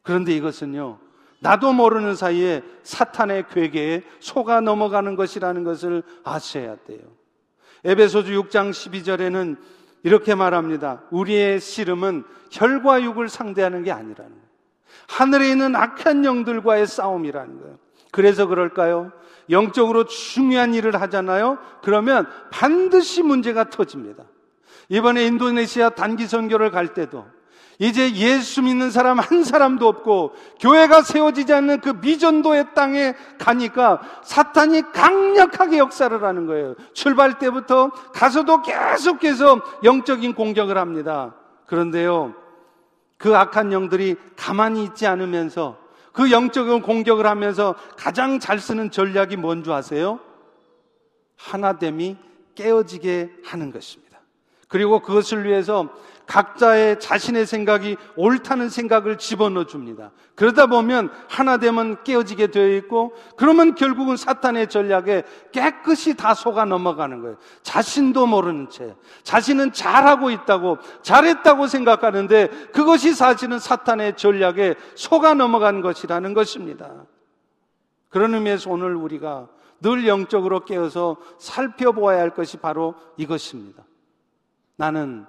그런데 0.02 0.32
이것은요, 0.34 0.98
나도 1.40 1.72
모르는 1.72 2.16
사이에 2.16 2.62
사탄의 2.82 3.46
괴계에 3.50 4.02
속아 4.20 4.60
넘어가는 4.60 5.14
것이라는 5.16 5.64
것을 5.64 6.02
아셔야 6.24 6.76
돼요. 6.86 7.00
에베소주 7.84 8.32
6장 8.42 8.70
12절에는 8.70 9.56
이렇게 10.02 10.34
말합니다. 10.34 11.02
우리의 11.10 11.60
씨름은 11.60 12.24
혈과 12.50 13.02
육을 13.02 13.28
상대하는 13.28 13.82
게 13.82 13.92
아니라는 13.92 14.30
거예요. 14.30 14.48
하늘에 15.08 15.50
있는 15.50 15.76
악한 15.76 16.24
영들과의 16.24 16.86
싸움이라는 16.86 17.60
거예요. 17.60 17.78
그래서 18.10 18.46
그럴까요? 18.46 19.12
영적으로 19.50 20.04
중요한 20.04 20.74
일을 20.74 21.00
하잖아요? 21.00 21.58
그러면 21.82 22.26
반드시 22.50 23.22
문제가 23.22 23.70
터집니다. 23.70 24.24
이번에 24.88 25.24
인도네시아 25.26 25.90
단기 25.90 26.26
선교를 26.26 26.70
갈 26.70 26.94
때도 26.94 27.26
이제 27.78 28.12
예수 28.14 28.60
믿는 28.62 28.90
사람 28.90 29.20
한 29.20 29.44
사람도 29.44 29.86
없고 29.86 30.34
교회가 30.58 31.02
세워지지 31.02 31.52
않는 31.52 31.80
그 31.80 31.90
미전도의 31.90 32.74
땅에 32.74 33.14
가니까 33.38 34.00
사탄이 34.24 34.82
강력하게 34.92 35.78
역사를 35.78 36.22
하는 36.22 36.46
거예요. 36.46 36.74
출발 36.92 37.38
때부터 37.38 37.90
가서도 38.12 38.62
계속해서 38.62 39.60
영적인 39.84 40.34
공격을 40.34 40.76
합니다. 40.76 41.36
그런데요, 41.66 42.34
그 43.16 43.36
악한 43.36 43.72
영들이 43.72 44.16
가만히 44.36 44.82
있지 44.84 45.06
않으면서 45.06 45.78
그 46.12 46.32
영적인 46.32 46.82
공격을 46.82 47.26
하면서 47.26 47.76
가장 47.96 48.40
잘 48.40 48.58
쓰는 48.58 48.90
전략이 48.90 49.36
뭔지 49.36 49.70
아세요? 49.70 50.18
하나됨이 51.36 52.16
깨어지게 52.56 53.34
하는 53.44 53.70
것입니다. 53.70 54.07
그리고 54.68 55.00
그것을 55.00 55.44
위해서 55.44 55.88
각자의 56.26 57.00
자신의 57.00 57.46
생각이 57.46 57.96
옳다는 58.14 58.68
생각을 58.68 59.16
집어넣어 59.16 59.64
줍니다. 59.64 60.10
그러다 60.34 60.66
보면 60.66 61.10
하나 61.26 61.56
되면 61.56 62.04
깨어지게 62.04 62.48
되어 62.48 62.68
있고 62.76 63.14
그러면 63.36 63.74
결국은 63.74 64.18
사탄의 64.18 64.68
전략에 64.68 65.22
깨끗이 65.52 66.14
다 66.14 66.34
속아 66.34 66.66
넘어가는 66.66 67.22
거예요. 67.22 67.38
자신도 67.62 68.26
모르는 68.26 68.68
채 68.68 68.94
자신은 69.22 69.72
잘하고 69.72 70.30
있다고 70.30 70.76
잘했다고 71.00 71.66
생각하는데 71.66 72.48
그것이 72.72 73.14
사실은 73.14 73.58
사탄의 73.58 74.18
전략에 74.18 74.74
속아 74.96 75.32
넘어가는 75.32 75.80
것이라는 75.80 76.34
것입니다. 76.34 77.06
그런 78.10 78.34
의미에서 78.34 78.70
오늘 78.70 78.94
우리가 78.96 79.48
늘 79.80 80.06
영적으로 80.06 80.66
깨어서 80.66 81.16
살펴보아야 81.38 82.20
할 82.20 82.34
것이 82.34 82.58
바로 82.58 82.94
이것입니다. 83.16 83.87
나는 84.78 85.26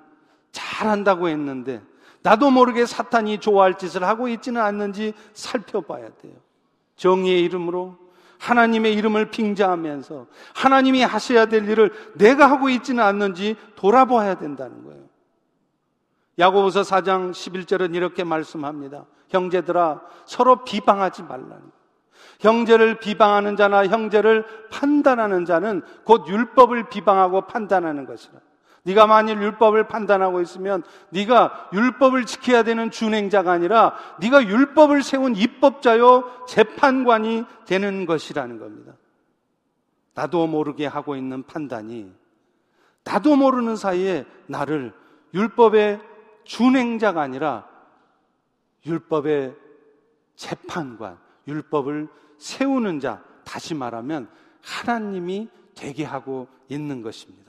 잘한다고 0.52 1.28
했는데 1.28 1.82
나도 2.22 2.52
모르게 2.52 2.86
사탄이 2.86 3.40
좋아할 3.40 3.78
짓을 3.78 4.04
하고 4.04 4.28
있지는 4.28 4.62
않는지 4.62 5.14
살펴봐야 5.34 6.10
돼요. 6.22 6.34
정의의 6.96 7.42
이름으로 7.44 7.98
하나님의 8.38 8.94
이름을 8.94 9.32
빙자하면서 9.32 10.28
하나님이 10.54 11.02
하셔야 11.02 11.48
될 11.48 11.68
일을 11.68 11.92
내가 12.16 12.50
하고 12.50 12.70
있지는 12.70 13.04
않는지 13.04 13.56
돌아봐야 13.76 14.36
된다는 14.36 14.84
거예요. 14.86 15.04
야고보서 16.38 16.82
4장 16.82 17.32
11절은 17.32 17.96
이렇게 17.96 18.24
말씀합니다. 18.24 19.06
형제들아 19.30 20.02
서로 20.26 20.64
비방하지 20.64 21.24
거예요. 21.24 21.72
형제를 22.40 23.00
비방하는 23.00 23.58
자나 23.58 23.88
형제를 23.88 24.46
판단하는 24.72 25.46
자는 25.46 25.82
곧 26.06 26.28
율법을 26.28 26.90
비방하고 26.90 27.48
판단하는 27.48 28.06
것이라. 28.06 28.40
네가 28.90 29.06
만일 29.06 29.40
율법을 29.42 29.88
판단하고 29.88 30.42
있으면 30.42 30.84
네가 31.10 31.70
율법을 31.74 32.26
지켜야 32.26 32.64
되는 32.64 32.90
준행자가 32.90 33.52
아니라 33.52 33.96
네가 34.20 34.48
율법을 34.48 35.04
세운 35.04 35.36
입법자요 35.36 36.46
재판관이 36.48 37.46
되는 37.66 38.06
것이라는 38.08 38.58
겁니다. 38.58 38.94
나도 40.16 40.48
모르게 40.48 40.88
하고 40.88 41.16
있는 41.16 41.44
판단이 41.44 42.12
나도 43.04 43.36
모르는 43.36 43.76
사이에 43.76 44.26
나를 44.48 44.94
율법의 45.34 46.02
준행자가 46.46 47.22
아니라 47.22 47.68
율법의 48.86 49.56
재판관, 50.36 51.18
율법을 51.48 52.08
세우는 52.38 53.00
자, 53.00 53.22
다시 53.44 53.76
말하면 53.76 54.30
하나님이 54.62 55.50
되게 55.76 56.04
하고 56.04 56.48
있는 56.70 57.02
것입니다. 57.02 57.49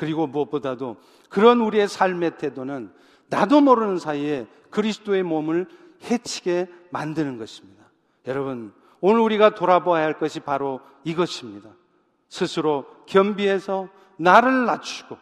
그리고 0.00 0.26
무엇보다도 0.26 0.96
그런 1.28 1.60
우리의 1.60 1.86
삶의 1.86 2.38
태도는 2.38 2.90
나도 3.28 3.60
모르는 3.60 3.98
사이에 3.98 4.46
그리스도의 4.70 5.22
몸을 5.22 5.66
해치게 6.10 6.68
만드는 6.88 7.36
것입니다. 7.36 7.84
여러분, 8.26 8.72
오늘 9.02 9.20
우리가 9.20 9.50
돌아봐야 9.50 10.02
할 10.02 10.14
것이 10.14 10.40
바로 10.40 10.80
이것입니다. 11.04 11.68
스스로 12.30 12.86
겸비해서 13.04 13.90
나를 14.16 14.64
낮추고 14.64 15.18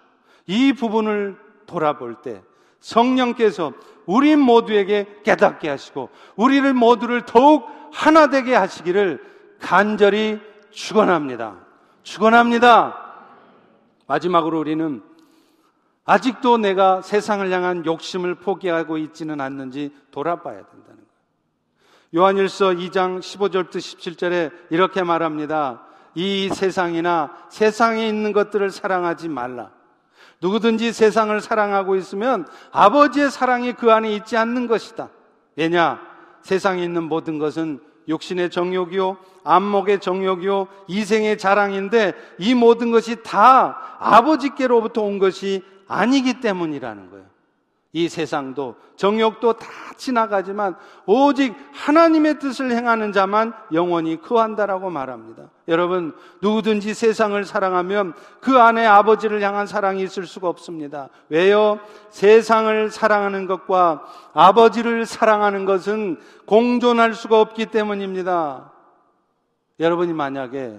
이 0.46 0.72
부분을 0.72 1.36
돌아볼 1.66 2.22
때 2.22 2.40
성령께서 2.78 3.72
우리 4.06 4.36
모두에게 4.36 5.08
깨닫게 5.24 5.68
하시고 5.68 6.08
우리를 6.36 6.72
모두를 6.72 7.22
더욱 7.22 7.66
하나 7.92 8.28
되게 8.28 8.54
하시기를 8.54 9.24
간절히 9.58 10.38
축원합니다. 10.70 11.56
축원합니다. 12.04 13.07
마지막으로 14.08 14.58
우리는 14.58 15.02
아직도 16.04 16.56
내가 16.56 17.02
세상을 17.02 17.48
향한 17.52 17.84
욕심을 17.84 18.36
포기하고 18.36 18.96
있지는 18.96 19.40
않는지 19.40 19.94
돌아봐야 20.10 20.64
된다는 20.64 20.96
거예요. 20.96 21.08
요한일서 22.16 22.70
2장 22.70 23.20
15절부터 23.20 23.76
17절에 23.76 24.50
이렇게 24.70 25.02
말합니다. 25.02 25.84
이 26.14 26.48
세상이나 26.48 27.30
세상에 27.50 28.08
있는 28.08 28.32
것들을 28.32 28.70
사랑하지 28.70 29.28
말라. 29.28 29.70
누구든지 30.40 30.92
세상을 30.92 31.38
사랑하고 31.40 31.96
있으면 31.96 32.46
아버지의 32.72 33.30
사랑이 33.30 33.74
그 33.74 33.92
안에 33.92 34.14
있지 34.14 34.36
않는 34.38 34.66
것이다. 34.66 35.10
왜냐? 35.56 36.00
세상에 36.40 36.82
있는 36.82 37.04
모든 37.04 37.38
것은 37.38 37.80
육신의 38.08 38.48
정욕이요, 38.50 39.18
안목의 39.48 40.00
정욕이요, 40.00 40.68
이생의 40.88 41.38
자랑인데 41.38 42.12
이 42.38 42.54
모든 42.54 42.90
것이 42.90 43.22
다 43.22 43.96
아버지께로부터 43.98 45.02
온 45.02 45.18
것이 45.18 45.64
아니기 45.88 46.40
때문이라는 46.40 47.10
거예요. 47.10 47.24
이 47.94 48.10
세상도 48.10 48.76
정욕도 48.96 49.54
다 49.54 49.66
지나가지만 49.96 50.76
오직 51.06 51.54
하나님의 51.72 52.38
뜻을 52.38 52.70
행하는 52.70 53.12
자만 53.12 53.54
영원히 53.72 54.20
거한다라고 54.20 54.90
말합니다. 54.90 55.44
여러분 55.68 56.14
누구든지 56.42 56.92
세상을 56.92 57.42
사랑하면 57.46 58.12
그 58.40 58.58
안에 58.58 58.84
아버지를 58.84 59.40
향한 59.40 59.66
사랑이 59.66 60.02
있을 60.02 60.26
수가 60.26 60.48
없습니다. 60.48 61.08
왜요? 61.30 61.80
세상을 62.10 62.90
사랑하는 62.90 63.46
것과 63.46 64.04
아버지를 64.34 65.06
사랑하는 65.06 65.64
것은 65.64 66.20
공존할 66.44 67.14
수가 67.14 67.40
없기 67.40 67.66
때문입니다. 67.66 68.77
여러분이 69.80 70.12
만약에 70.12 70.78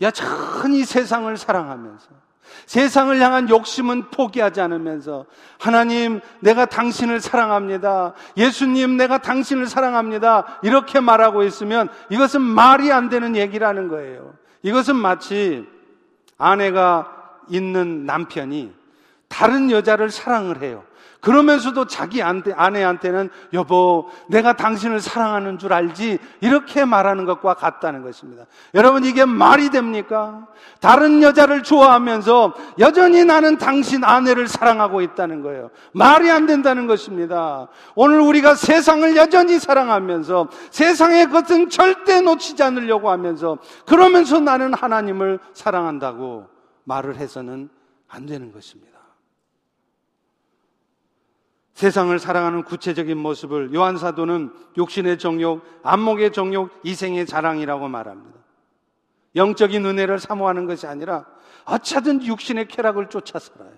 야천히 0.00 0.84
세상을 0.84 1.36
사랑하면서 1.36 2.24
세상을 2.66 3.18
향한 3.20 3.48
욕심은 3.48 4.10
포기하지 4.10 4.60
않으면서 4.60 5.26
하나님 5.58 6.20
내가 6.40 6.66
당신을 6.66 7.20
사랑합니다. 7.20 8.14
예수님 8.36 8.96
내가 8.96 9.18
당신을 9.18 9.66
사랑합니다. 9.66 10.60
이렇게 10.62 11.00
말하고 11.00 11.42
있으면 11.42 11.88
이것은 12.10 12.40
말이 12.40 12.92
안 12.92 13.08
되는 13.08 13.36
얘기라는 13.36 13.88
거예요. 13.88 14.34
이것은 14.62 14.96
마치 14.96 15.66
아내가 16.38 17.10
있는 17.48 18.06
남편이 18.06 18.72
다른 19.28 19.70
여자를 19.70 20.10
사랑을 20.10 20.62
해요. 20.62 20.84
그러면서도 21.24 21.86
자기 21.86 22.22
아내한테는 22.22 23.30
여보, 23.54 24.10
내가 24.28 24.52
당신을 24.52 25.00
사랑하는 25.00 25.58
줄 25.58 25.72
알지? 25.72 26.18
이렇게 26.42 26.84
말하는 26.84 27.24
것과 27.24 27.54
같다는 27.54 28.02
것입니다. 28.02 28.44
여러분, 28.74 29.04
이게 29.04 29.24
말이 29.24 29.70
됩니까? 29.70 30.46
다른 30.80 31.22
여자를 31.22 31.62
좋아하면서 31.62 32.54
여전히 32.78 33.24
나는 33.24 33.56
당신 33.56 34.04
아내를 34.04 34.46
사랑하고 34.48 35.00
있다는 35.00 35.40
거예요. 35.42 35.70
말이 35.92 36.30
안 36.30 36.44
된다는 36.44 36.86
것입니다. 36.86 37.68
오늘 37.94 38.20
우리가 38.20 38.54
세상을 38.54 39.16
여전히 39.16 39.58
사랑하면서 39.58 40.48
세상의 40.70 41.30
것은 41.30 41.70
절대 41.70 42.20
놓치지 42.20 42.62
않으려고 42.62 43.10
하면서 43.10 43.56
그러면서 43.86 44.40
나는 44.40 44.74
하나님을 44.74 45.38
사랑한다고 45.54 46.46
말을 46.84 47.16
해서는 47.16 47.70
안 48.08 48.26
되는 48.26 48.52
것입니다. 48.52 48.93
세상을 51.74 52.16
사랑하는 52.18 52.62
구체적인 52.62 53.18
모습을 53.18 53.74
요한 53.74 53.98
사도는 53.98 54.52
욕신의 54.78 55.18
정욕, 55.18 55.62
안목의 55.82 56.32
정욕, 56.32 56.70
이생의 56.84 57.26
자랑이라고 57.26 57.88
말합니다. 57.88 58.38
영적인 59.34 59.84
은혜를 59.84 60.20
사모하는 60.20 60.66
것이 60.66 60.86
아니라 60.86 61.26
어차든 61.64 62.24
육신의 62.24 62.68
쾌락을 62.68 63.08
쫓아 63.08 63.40
살아요. 63.40 63.72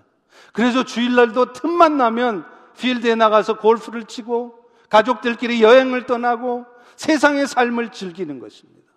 그래서 0.53 0.83
주일날도 0.83 1.53
틈만 1.53 1.97
나면 1.97 2.45
필드에 2.77 3.15
나가서 3.15 3.57
골프를 3.57 4.05
치고 4.05 4.53
가족들끼리 4.89 5.63
여행을 5.63 6.05
떠나고 6.05 6.65
세상의 6.95 7.47
삶을 7.47 7.91
즐기는 7.91 8.39
것입니다. 8.39 8.91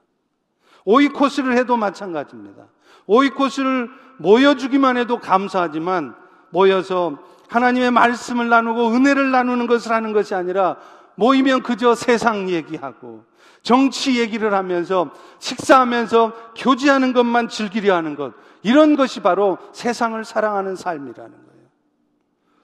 오이코스를 0.84 1.56
해도 1.56 1.76
마찬가지입니다. 1.78 2.66
오이코스를 3.06 3.88
모여주기만 4.18 4.98
해도 4.98 5.18
감사하지만 5.18 6.14
모여서 6.50 7.18
하나님의 7.50 7.90
말씀을 7.90 8.48
나누고 8.48 8.92
은혜를 8.94 9.30
나누는 9.30 9.66
것을 9.66 9.92
하는 9.92 10.12
것이 10.12 10.34
아니라 10.34 10.76
모이면 11.16 11.62
그저 11.62 11.94
세상 11.94 12.48
얘기하고 12.48 13.24
정치 13.62 14.18
얘기를 14.18 14.54
하면서 14.54 15.10
식사하면서 15.38 16.32
교제하는 16.56 17.12
것만 17.12 17.48
즐기려 17.48 17.94
하는 17.94 18.14
것. 18.16 18.32
이런 18.62 18.96
것이 18.96 19.20
바로 19.20 19.58
세상을 19.72 20.24
사랑하는 20.24 20.76
삶이라는 20.76 21.14
거예요. 21.30 21.50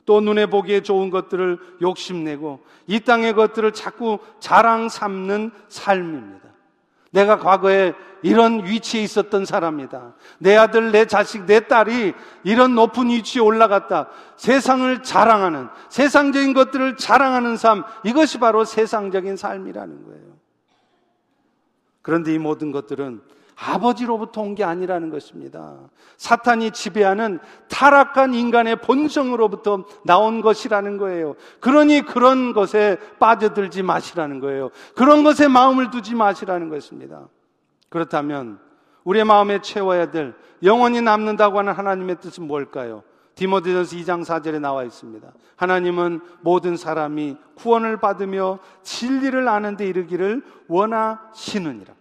또 0.07 0.21
눈에 0.21 0.47
보기에 0.47 0.83
좋은 0.83 1.11
것들을 1.11 1.59
욕심내고 1.83 2.61
이 2.87 3.01
땅의 3.01 3.35
것들을 3.35 3.73
자꾸 3.73 4.19
자랑 4.41 4.89
삼는 4.89 5.51
삶입니다. 5.69 6.47
내가 7.11 7.39
과거에 7.39 7.95
이런 8.23 8.65
위치에 8.65 9.03
있었던 9.03 9.45
사람이다. 9.45 10.15
내 10.39 10.57
아들, 10.57 10.91
내 10.91 11.07
자식, 11.07 11.45
내 11.45 11.67
딸이 11.67 12.15
이런 12.45 12.75
높은 12.75 13.09
위치에 13.09 13.41
올라갔다. 13.41 14.09
세상을 14.37 15.03
자랑하는, 15.03 15.69
세상적인 15.89 16.53
것들을 16.53 16.97
자랑하는 16.97 17.57
삶, 17.57 17.85
이것이 18.05 18.39
바로 18.39 18.65
세상적인 18.65 19.37
삶이라는 19.37 20.05
거예요. 20.05 20.37
그런데 22.03 22.35
이 22.35 22.39
모든 22.39 22.73
것들은 22.73 23.21
아버지로부터 23.57 24.43
온 24.43 24.55
게 24.55 24.65
아니라는 24.65 25.11
것입니다. 25.11 25.77
사탄이 26.19 26.71
지배하는 26.71 27.39
타락한 27.69 28.35
인간의 28.35 28.77
본성으로부터 28.77 29.85
나온 30.05 30.41
것이라는 30.43 30.99
거예요. 30.99 31.35
그러니 31.61 32.03
그런 32.03 32.53
것에 32.53 32.99
빠져들지 33.19 33.83
마시라는 33.83 34.41
거예요. 34.41 34.71
그런 34.95 35.25
것에 35.25 35.49
마음을 35.49 35.91
두지 35.91 36.15
마시라는 36.15 36.69
것입니다. 36.69 37.29
그렇다면 37.89 38.59
우리의 39.05 39.25
마음에 39.25 39.61
채워야 39.61 40.11
될 40.11 40.35
영원히 40.63 41.01
남는다고 41.01 41.59
하는 41.59 41.73
하나님의 41.73 42.17
뜻은 42.21 42.47
뭘까요? 42.47 43.03
디모데전서 43.37 43.97
2장 43.97 44.25
4절에 44.25 44.61
나와 44.61 44.83
있습니다. 44.85 45.29
하나님은 45.57 46.21
모든 46.41 46.77
사람이 46.77 47.37
구원을 47.57 47.99
받으며 47.99 48.59
진리를 48.83 49.47
아는 49.47 49.77
데 49.77 49.87
이르기를 49.87 50.43
원하시느니라. 50.69 51.95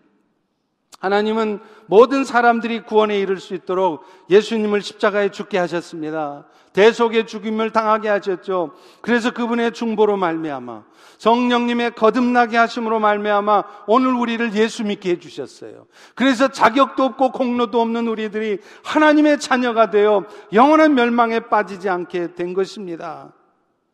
하나님은 1.00 1.60
모든 1.88 2.24
사람들이 2.24 2.84
구원에 2.84 3.20
이를 3.20 3.38
수 3.38 3.54
있도록 3.54 4.04
예수님을 4.30 4.82
십자가에 4.82 5.30
죽게 5.30 5.58
하셨습니다. 5.58 6.46
대속의 6.74 7.28
죽임을 7.28 7.72
당하게 7.72 8.10
하셨죠. 8.10 8.74
그래서 9.02 9.32
그분의 9.32 9.72
중보로 9.72 10.18
말미암아 10.18 10.84
성령님의 11.18 11.96
거듭나게 11.96 12.58
하심으로 12.58 13.00
말미암아 13.00 13.64
오늘 13.88 14.14
우리를 14.14 14.54
예수 14.56 14.84
믿게 14.84 15.12
해 15.12 15.20
주셨어요. 15.20 15.86
그래서 16.16 16.50
자격도 16.50 17.04
없고 17.04 17.32
공로도 17.32 17.80
없는 17.80 18.08
우리들이 18.08 18.60
하나님의 18.84 19.40
자녀가 19.40 19.90
되어 19.90 20.26
영원한 20.52 20.96
멸망에 20.96 21.42
빠지지 21.42 21.88
않게 21.88 22.36
된 22.36 22.54
것입니다. 22.54 23.32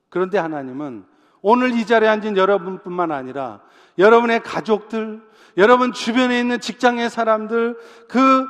그런데 0.10 0.40
하나님은 0.40 1.06
오늘 1.42 1.74
이 1.74 1.86
자리에 1.86 2.10
앉은 2.10 2.38
여러분뿐만 2.38 3.12
아니라 3.12 3.62
여러분의 3.98 4.42
가족들, 4.42 5.22
여러분 5.58 5.94
주변에 5.94 6.40
있는 6.40 6.60
직장의 6.60 7.10
사람들, 7.10 7.78
그 8.08 8.46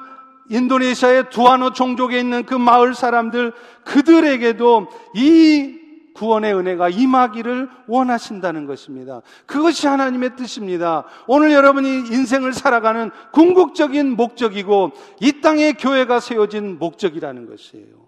인도네시아의 0.50 1.30
두아노 1.30 1.72
종족에 1.72 2.20
있는 2.20 2.46
그 2.46 2.56
마을 2.56 2.94
사람들, 2.94 3.54
그들에게도 3.86 4.88
이 5.16 5.80
구원의 6.14 6.54
은혜가 6.54 6.90
임하기를 6.90 7.70
원하신다는 7.88 8.66
것입니다. 8.66 9.22
그것이 9.46 9.88
하나님의 9.88 10.36
뜻입니다. 10.36 11.06
오늘 11.26 11.52
여러분이 11.52 11.88
인생을 11.88 12.54
살아가는 12.54 13.12
궁극적인 13.32 14.16
목적이고 14.16 14.92
이 15.22 15.42
땅에 15.42 15.74
교회가 15.74 16.20
세워진 16.20 16.78
목적이라는 16.78 17.50
것이에요. 17.50 18.08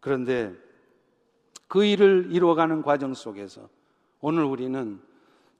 그런데 0.00 0.52
그 1.66 1.84
일을 1.84 2.28
이루어가는 2.30 2.82
과정 2.82 3.14
속에서 3.14 3.68
오늘 4.20 4.44
우리는 4.44 5.00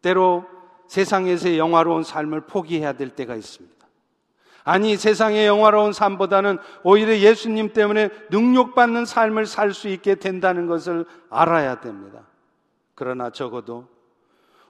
때로 0.03 0.45
세상에서의 0.93 1.57
영화로운 1.57 2.03
삶을 2.03 2.43
포기해야 2.43 2.93
될 2.93 3.09
때가 3.09 3.35
있습니다. 3.35 3.87
아니, 4.63 4.99
세상의 4.99 5.47
영화로운 5.47 5.95
삶보다는 5.95 6.59
오히려 6.83 7.17
예수님 7.17 7.73
때문에 7.73 8.11
능력받는 8.31 9.07
삶을 9.07 9.47
살 9.47 9.73
수 9.73 9.89
있게 9.89 10.17
된다는 10.17 10.67
것을 10.67 11.07
알아야 11.31 11.81
됩니다. 11.81 12.27
그러나 12.95 13.31
적어도 13.31 13.89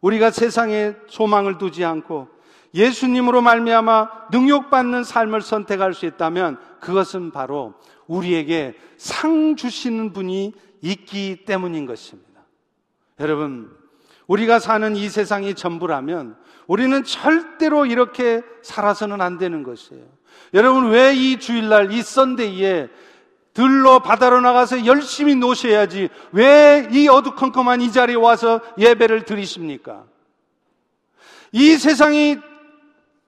우리가 0.01 0.31
세상에 0.31 0.95
소망을 1.09 1.59
두지 1.59 1.85
않고 1.85 2.29
예수님으로 2.73 3.43
말미암아 3.43 4.29
능력받는 4.31 5.03
삶을 5.03 5.43
선택할 5.43 5.93
수 5.93 6.07
있다면 6.07 6.57
그것은 6.79 7.33
바로 7.33 7.75
우리에게 8.07 8.77
상 8.97 9.57
주시는 9.57 10.13
분이 10.13 10.55
있기 10.83 11.45
때문인 11.47 11.85
것입니다. 11.87 12.43
여러분, 13.19 13.82
우리가 14.33 14.61
사는 14.61 14.97
이 14.97 15.11
세상이 15.11 15.55
전부라면 15.55 16.37
우리는 16.67 17.05
절대로 17.05 17.85
이렇게 17.85 18.43
살아서는 18.63 19.21
안 19.21 19.37
되는 19.37 19.63
것이에요. 19.63 20.05
여러분, 20.55 20.91
왜 20.91 21.13
이 21.15 21.39
주일날, 21.39 21.93
이 21.93 22.03
썬데이에 22.03 22.89
들로 23.53 24.01
바다로 24.01 24.41
나가서 24.41 24.87
열심히 24.87 25.35
노셔야지 25.35 26.09
왜 26.33 26.89
이 26.91 27.09
어두컴컴한 27.09 27.83
이 27.83 27.93
자리에 27.93 28.17
와서 28.17 28.61
예배를 28.79 29.27
드리십니까? 29.27 30.05
이 31.53 31.77
세상이 31.77 32.39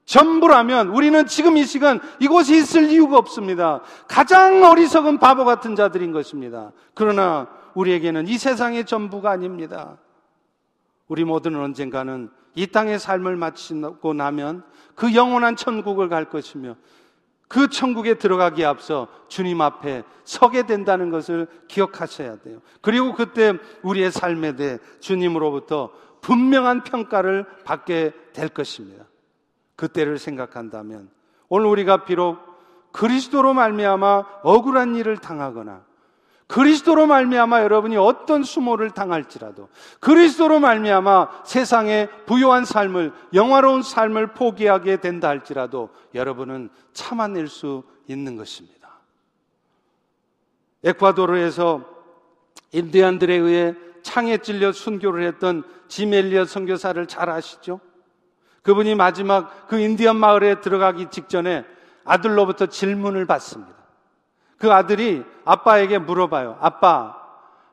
전부라면 0.06 0.88
우리는 0.88 1.26
지금 1.26 1.58
이 1.58 1.66
시간 1.66 2.00
이곳에 2.18 2.56
있을 2.56 2.90
이유가 2.90 3.18
없습니다. 3.18 3.82
가장 4.08 4.64
어리석은 4.64 5.18
바보 5.18 5.44
같은 5.44 5.76
자들인 5.76 6.12
것입니다. 6.12 6.72
그러나 6.94 7.48
우리에게는 7.74 8.26
이 8.26 8.38
세상의 8.38 8.86
전부가 8.86 9.30
아닙니다. 9.32 9.98
우리 11.08 11.24
모두는 11.24 11.60
언젠가는 11.60 12.30
이 12.54 12.66
땅의 12.66 12.98
삶을 12.98 13.36
마치고 13.36 14.14
나면 14.14 14.64
그 14.94 15.14
영원한 15.14 15.56
천국을 15.56 16.08
갈 16.08 16.26
것이며 16.26 16.76
그 17.48 17.68
천국에 17.68 18.14
들어가기에 18.14 18.64
앞서 18.64 19.08
주님 19.28 19.60
앞에 19.60 20.02
서게 20.24 20.66
된다는 20.66 21.10
것을 21.10 21.46
기억하셔야 21.68 22.38
돼요. 22.38 22.60
그리고 22.80 23.14
그때 23.14 23.52
우리의 23.82 24.10
삶에 24.10 24.56
대해 24.56 24.78
주님으로부터 25.00 25.90
분명한 26.20 26.84
평가를 26.84 27.44
받게 27.64 28.12
될 28.32 28.48
것입니다. 28.48 29.04
그때를 29.76 30.18
생각한다면 30.18 31.10
오늘 31.48 31.66
우리가 31.66 32.04
비록 32.04 32.38
그리스도로 32.92 33.54
말미암아 33.54 34.24
억울한 34.42 34.96
일을 34.96 35.18
당하거나 35.18 35.84
그리스도로 36.46 37.06
말미암아 37.06 37.62
여러분이 37.62 37.96
어떤 37.96 38.42
수모를 38.42 38.90
당할지라도 38.90 39.68
그리스도로 40.00 40.60
말미암아 40.60 41.44
세상의 41.44 42.08
부요한 42.26 42.64
삶을 42.64 43.12
영화로운 43.32 43.82
삶을 43.82 44.28
포기하게 44.34 44.98
된다 44.98 45.28
할지라도 45.28 45.88
여러분은 46.14 46.68
참아낼 46.92 47.48
수 47.48 47.82
있는 48.06 48.36
것입니다. 48.36 48.74
에콰도르에서 50.84 51.82
인디안들에 52.72 53.34
의해 53.34 53.74
창에 54.02 54.36
찔려 54.36 54.72
순교를 54.72 55.26
했던 55.26 55.64
지멜리어 55.88 56.44
선교사를 56.44 57.06
잘 57.06 57.30
아시죠? 57.30 57.80
그분이 58.62 58.94
마지막 58.94 59.66
그 59.66 59.78
인디언 59.78 60.16
마을에 60.16 60.60
들어가기 60.60 61.06
직전에 61.10 61.64
아들로부터 62.04 62.66
질문을 62.66 63.26
받습니다. 63.26 63.83
그 64.58 64.72
아들이 64.72 65.24
아빠에게 65.44 65.98
물어봐요. 65.98 66.58
아빠, 66.60 67.16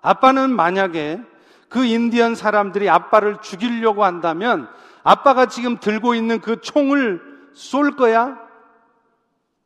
아빠는 0.01 0.55
만약에 0.55 1.21
그 1.69 1.85
인디언 1.85 2.35
사람들이 2.35 2.89
아빠를 2.89 3.39
죽이려고 3.41 4.03
한다면 4.03 4.67
아빠가 5.03 5.45
지금 5.45 5.77
들고 5.77 6.15
있는 6.15 6.41
그 6.41 6.59
총을 6.61 7.21
쏠 7.53 7.95
거야? 7.95 8.37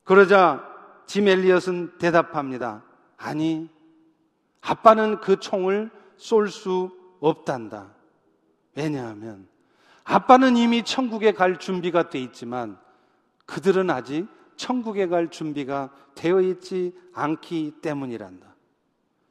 그러자 0.04 0.64
짐 1.08 1.28
엘리엇은 1.28 1.98
대답합니다. 1.98 2.84
아니, 3.18 3.70
아빠는 4.62 5.20
그 5.20 5.40
총을 5.40 5.90
쏠 6.18 6.48
수 6.50 6.92
없단다. 7.20 7.88
왜냐하면 8.76 9.48
아빠는 10.04 10.58
이미 10.58 10.84
천국에 10.84 11.32
갈 11.32 11.58
준비가 11.58 12.10
돼 12.10 12.20
있지만 12.20 12.78
그들은 13.46 13.90
아직 13.90 14.28
천국에 14.56 15.08
갈 15.08 15.30
준비가 15.30 15.92
되어 16.16 16.42
있지 16.42 16.94
않기 17.14 17.76
때문이란다. 17.82 18.56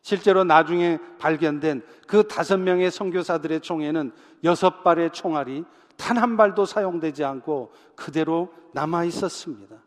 실제로 0.03 0.45
나중에 0.45 0.99
발견된 1.19 1.83
그 2.07 2.29
다섯 2.29 2.59
명의 2.59 2.91
선교사들의 2.91 3.61
총에는 3.61 4.13
여섯 4.45 4.83
발의 4.83 5.13
총알이 5.13 5.65
단 5.97 6.19
한 6.19 6.37
발도 6.37 6.67
사용되지 6.67 7.25
않고 7.25 7.73
그대로 7.95 8.53
남아 8.73 9.05
있었습니다. 9.05 9.83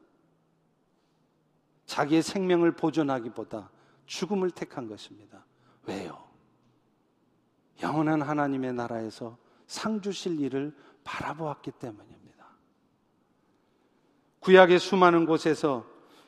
자기의 1.85 2.21
생명을 2.21 2.73
보존하기보다 2.73 3.69
죽음을 4.05 4.51
택한 4.51 4.87
것입니다. 4.87 5.45
왜요? 5.83 6.27
영원한 7.81 8.21
하나님의 8.21 8.73
나라에서 8.73 9.37
상 9.67 10.01
주실 10.01 10.39
일을 10.39 10.75
바라보았기 11.03 11.71
때문입니다. 11.71 12.06
구약의 14.47 14.79
수많은 14.79 15.25
곳에서 15.25 15.83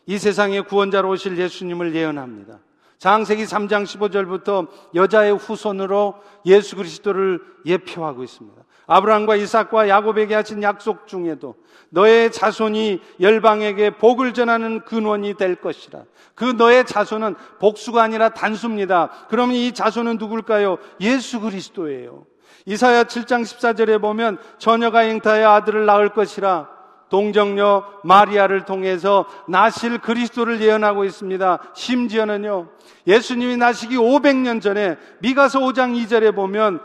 이 0.05 0.17
세상의 0.17 0.63
구원자로 0.63 1.09
오실 1.09 1.37
예수님을 1.37 1.95
예언합니다. 1.95 2.59
장세기 2.97 3.45
3장 3.45 3.85
15절부터 3.85 4.67
여자의 4.93 5.37
후손으로 5.37 6.15
예수 6.45 6.75
그리스도를 6.75 7.39
예표하고 7.65 8.25
있습니다. 8.25 8.61
아브라함과 8.87 9.37
이삭과 9.37 9.87
야곱에게 9.87 10.35
하신 10.35 10.61
약속 10.63 11.07
중에도 11.07 11.55
너의 11.91 12.33
자손이 12.33 12.99
열방에게 13.21 13.91
복을 13.91 14.33
전하는 14.33 14.81
근원이 14.81 15.35
될 15.35 15.55
것이라. 15.55 16.03
그 16.35 16.43
너의 16.43 16.85
자손은 16.85 17.35
복수가 17.59 18.03
아니라 18.03 18.29
단수입니다. 18.29 19.11
그러면 19.29 19.55
이 19.55 19.71
자손은 19.71 20.17
누굴까요? 20.17 20.77
예수 20.99 21.39
그리스도예요. 21.39 22.25
이사야 22.65 23.05
7장 23.05 23.43
14절에 23.43 24.01
보면 24.01 24.39
처녀가 24.57 25.03
잉타여 25.03 25.49
아들을 25.49 25.85
낳을 25.85 26.09
것이라 26.09 26.78
동정녀 27.09 27.83
마리아를 28.03 28.65
통해서 28.65 29.25
나실 29.47 29.97
그리스도를 29.99 30.61
예언하고 30.61 31.05
있습니다. 31.05 31.59
심지어는요, 31.73 32.67
예수님이 33.07 33.57
나시기 33.57 33.97
500년 33.97 34.61
전에 34.61 34.97
미가서 35.19 35.59
5장 35.59 35.95
2절에 35.95 36.35
보면 36.35 36.81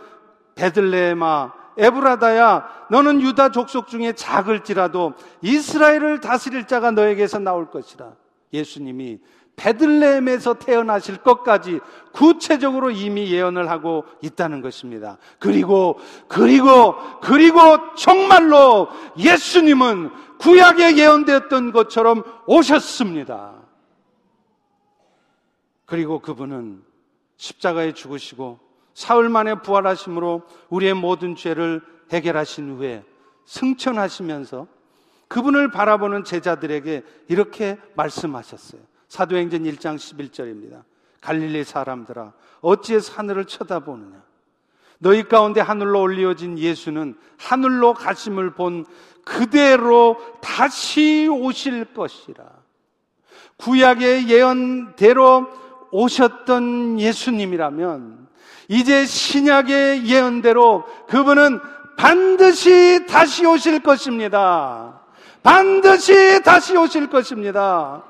베들레헴아 0.54 1.64
에브라다야 1.76 2.86
너는 2.90 3.20
유다 3.20 3.50
족속 3.50 3.88
중에 3.88 4.12
작을지라도 4.12 5.14
이스라엘을 5.42 6.20
다스릴 6.20 6.66
자가 6.66 6.92
너에게서 6.92 7.40
나올 7.40 7.70
것이라. 7.70 8.12
예수님이 8.52 9.18
베들레헴에서 9.56 10.54
태어나실 10.54 11.18
것까지 11.18 11.80
구체적으로 12.12 12.90
이미 12.90 13.32
예언을 13.32 13.70
하고 13.70 14.04
있다는 14.22 14.60
것입니다. 14.62 15.18
그리고 15.38 15.98
그리고 16.28 16.94
그리고 17.22 17.94
정말로 17.94 18.88
예수님은 19.18 20.10
구약에 20.38 20.96
예언되었던 20.96 21.72
것처럼 21.72 22.24
오셨습니다. 22.46 23.54
그리고 25.86 26.20
그분은 26.20 26.82
십자가에 27.36 27.92
죽으시고 27.92 28.58
사흘 28.94 29.28
만에 29.28 29.56
부활하심으로 29.56 30.42
우리의 30.68 30.94
모든 30.94 31.36
죄를 31.36 31.82
해결하신 32.10 32.76
후에 32.76 33.04
승천하시면서 33.44 34.66
그분을 35.28 35.70
바라보는 35.70 36.24
제자들에게 36.24 37.02
이렇게 37.28 37.78
말씀하셨어요. 37.94 38.80
사도행전 39.08 39.64
1장 39.64 39.96
11절입니다. 39.96 40.82
갈릴리 41.20 41.64
사람들아 41.64 42.32
어찌해서 42.60 43.14
하늘을 43.14 43.46
쳐다보느냐 43.46 44.22
너희 44.98 45.24
가운데 45.24 45.60
하늘로 45.60 46.00
올리어진 46.00 46.58
예수는 46.58 47.16
하늘로 47.38 47.94
가심을 47.94 48.54
본 48.54 48.86
그대로 49.24 50.16
다시 50.40 51.28
오실 51.30 51.92
것이라. 51.94 52.44
구약의 53.56 54.28
예언대로 54.28 55.46
오셨던 55.90 57.00
예수님이라면 57.00 58.28
이제 58.68 59.04
신약의 59.04 60.06
예언대로 60.06 60.84
그분은 61.08 61.60
반드시 61.96 63.06
다시 63.06 63.46
오실 63.46 63.80
것입니다. 63.80 65.00
반드시 65.42 66.42
다시 66.42 66.76
오실 66.76 67.08
것입니다. 67.08 68.02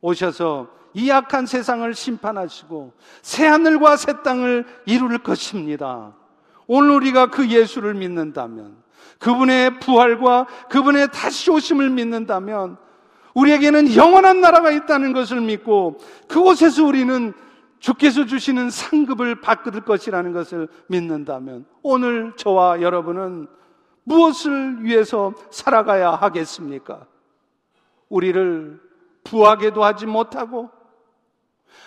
오셔서 0.00 0.68
이 0.94 1.08
약한 1.08 1.46
세상을 1.46 1.92
심판하시고 1.94 2.92
새 3.22 3.46
하늘과 3.46 3.96
새 3.96 4.22
땅을 4.22 4.66
이룰 4.86 5.18
것입니다. 5.18 6.14
오늘 6.66 6.90
우리가 6.90 7.30
그 7.30 7.48
예수를 7.48 7.94
믿는다면 7.94 8.76
그분의 9.18 9.80
부활과 9.80 10.46
그분의 10.68 11.08
다시 11.12 11.50
오심을 11.50 11.90
믿는다면 11.90 12.76
우리에게는 13.34 13.94
영원한 13.94 14.40
나라가 14.40 14.70
있다는 14.70 15.12
것을 15.12 15.40
믿고 15.40 15.98
그곳에서 16.26 16.84
우리는 16.84 17.32
주께서 17.78 18.26
주시는 18.26 18.70
상급을 18.70 19.40
받을 19.40 19.80
것이라는 19.80 20.32
것을 20.32 20.68
믿는다면 20.88 21.64
오늘 21.82 22.34
저와 22.36 22.82
여러분은 22.82 23.46
무엇을 24.04 24.84
위해서 24.84 25.32
살아가야 25.50 26.10
하겠습니까? 26.10 27.06
우리를 28.08 28.80
부하게도 29.24 29.84
하지 29.84 30.06
못하고 30.06 30.70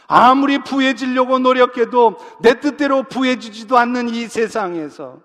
아무리 0.07 0.59
부해지려고 0.59 1.39
노력해도 1.39 2.17
내 2.41 2.59
뜻대로 2.59 3.03
부해지지도 3.03 3.77
않는 3.77 4.09
이 4.09 4.27
세상에서 4.27 5.19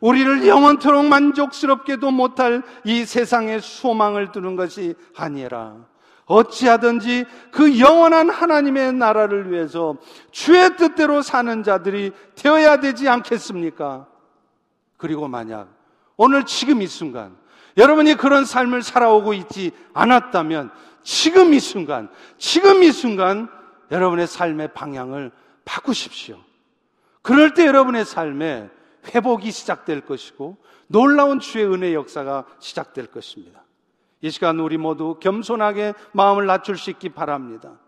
우리를 0.00 0.46
영원토록 0.46 1.04
만족스럽게도 1.06 2.10
못할 2.10 2.62
이 2.84 3.04
세상의 3.04 3.60
소망을 3.60 4.32
두는 4.32 4.56
것이 4.56 4.94
아니라 5.16 5.76
어찌하든지 6.26 7.24
그 7.50 7.80
영원한 7.80 8.30
하나님의 8.30 8.92
나라를 8.92 9.50
위해서 9.50 9.96
주의 10.30 10.76
뜻대로 10.76 11.22
사는 11.22 11.62
자들이 11.62 12.12
되어야 12.36 12.78
되지 12.78 13.08
않겠습니까? 13.08 14.06
그리고 14.96 15.26
만약 15.26 15.68
오늘 16.16 16.44
지금 16.44 16.82
이 16.82 16.86
순간 16.86 17.36
여러분이 17.76 18.14
그런 18.14 18.44
삶을 18.44 18.82
살아오고 18.82 19.32
있지 19.34 19.72
않았다면 19.92 20.70
지금 21.02 21.54
이 21.54 21.60
순간, 21.60 22.08
지금 22.38 22.82
이 22.82 22.92
순간 22.92 23.48
여러분의 23.90 24.26
삶의 24.26 24.72
방향을 24.74 25.30
바꾸십시오. 25.64 26.38
그럴 27.22 27.54
때 27.54 27.66
여러분의 27.66 28.04
삶에 28.04 28.70
회복이 29.14 29.50
시작될 29.50 30.02
것이고 30.02 30.56
놀라운 30.86 31.40
주의 31.40 31.64
은혜 31.64 31.94
역사가 31.94 32.44
시작될 32.58 33.06
것입니다. 33.06 33.62
이 34.22 34.30
시간 34.30 34.58
우리 34.58 34.76
모두 34.76 35.16
겸손하게 35.20 35.94
마음을 36.12 36.46
낮출 36.46 36.76
수 36.76 36.90
있기 36.90 37.10
바랍니다. 37.10 37.78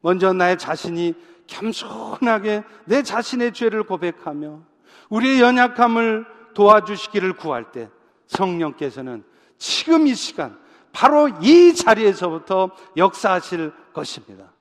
먼저 0.00 0.32
나의 0.32 0.58
자신이 0.58 1.14
겸손하게 1.46 2.64
내 2.86 3.02
자신의 3.02 3.52
죄를 3.52 3.84
고백하며 3.84 4.62
우리의 5.08 5.40
연약함을 5.40 6.26
도와주시기를 6.54 7.34
구할 7.34 7.70
때 7.70 7.90
성령께서는 8.26 9.24
지금 9.58 10.06
이 10.06 10.14
시간 10.14 10.58
바로 10.94 11.28
이 11.42 11.74
자리에서부터 11.74 12.70
역사하실 12.96 13.72
것입니다. 13.92 14.52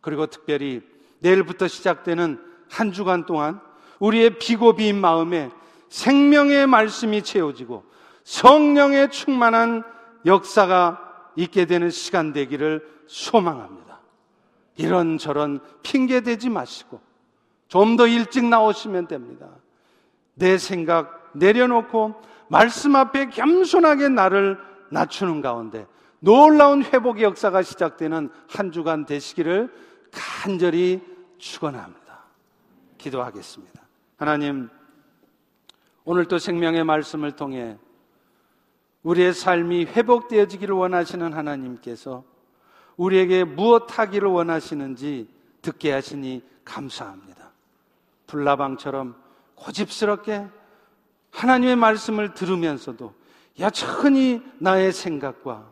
그리고 0.00 0.26
특별히 0.26 0.82
내일부터 1.20 1.68
시작되는 1.68 2.40
한 2.68 2.92
주간 2.92 3.24
동안 3.24 3.60
우리의 4.00 4.38
비고비인 4.38 5.00
마음에 5.00 5.50
생명의 5.88 6.66
말씀이 6.66 7.22
채워지고 7.22 7.84
성령의 8.24 9.12
충만한 9.12 9.84
역사가 10.26 11.30
있게 11.36 11.66
되는 11.66 11.88
시간 11.90 12.32
되기를 12.32 12.84
소망합니다. 13.06 14.00
이런저런 14.76 15.60
핑계 15.82 16.20
대지 16.20 16.50
마시고 16.50 17.00
좀 17.68 17.96
더 17.96 18.06
일찍 18.08 18.44
나오시면 18.44 19.06
됩니다. 19.06 19.48
내 20.34 20.58
생각 20.58 21.30
내려놓고 21.32 22.20
말씀 22.48 22.96
앞에 22.96 23.30
겸손하게 23.30 24.08
나를 24.08 24.58
낮추는 24.90 25.40
가운데 25.40 25.86
놀라운 26.20 26.82
회복의 26.82 27.22
역사가 27.24 27.62
시작되는 27.62 28.30
한 28.48 28.72
주간 28.72 29.06
되시기를 29.06 29.72
간절히 30.12 31.02
축원합니다. 31.38 32.24
기도하겠습니다. 32.98 33.82
하나님 34.16 34.68
오늘 36.04 36.26
또 36.26 36.38
생명의 36.38 36.84
말씀을 36.84 37.32
통해 37.32 37.76
우리의 39.02 39.34
삶이 39.34 39.84
회복되어지기를 39.86 40.74
원하시는 40.74 41.32
하나님께서 41.32 42.24
우리에게 42.96 43.44
무엇 43.44 43.98
하기를 43.98 44.28
원하시는지 44.28 45.28
듣게 45.62 45.92
하시니 45.92 46.42
감사합니다. 46.64 47.52
불나방처럼 48.26 49.14
고집스럽게 49.54 50.46
하나님의 51.30 51.76
말씀을 51.76 52.34
들으면서도 52.34 53.14
여전히 53.58 54.42
나의 54.58 54.92
생각과 54.92 55.70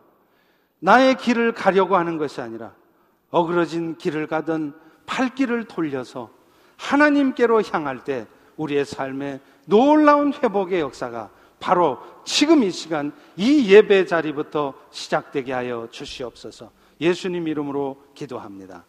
나의 0.79 1.15
길을 1.15 1.53
가려고 1.53 1.95
하는 1.95 2.17
것이 2.17 2.41
아니라 2.41 2.73
어그러진 3.29 3.97
길을 3.97 4.27
가던 4.27 4.73
팔길을 5.05 5.65
돌려서 5.65 6.29
하나님께로 6.77 7.61
향할 7.63 8.03
때 8.03 8.27
우리의 8.57 8.85
삶에 8.85 9.39
놀라운 9.65 10.33
회복의 10.33 10.79
역사가 10.81 11.29
바로 11.59 11.99
지금 12.23 12.63
이 12.63 12.71
시간 12.71 13.11
이 13.35 13.71
예배 13.71 14.05
자리부터 14.05 14.73
시작되게 14.91 15.53
하여 15.53 15.87
주시옵소서 15.91 16.71
예수님 17.01 17.47
이름으로 17.47 18.01
기도합니다. 18.13 18.85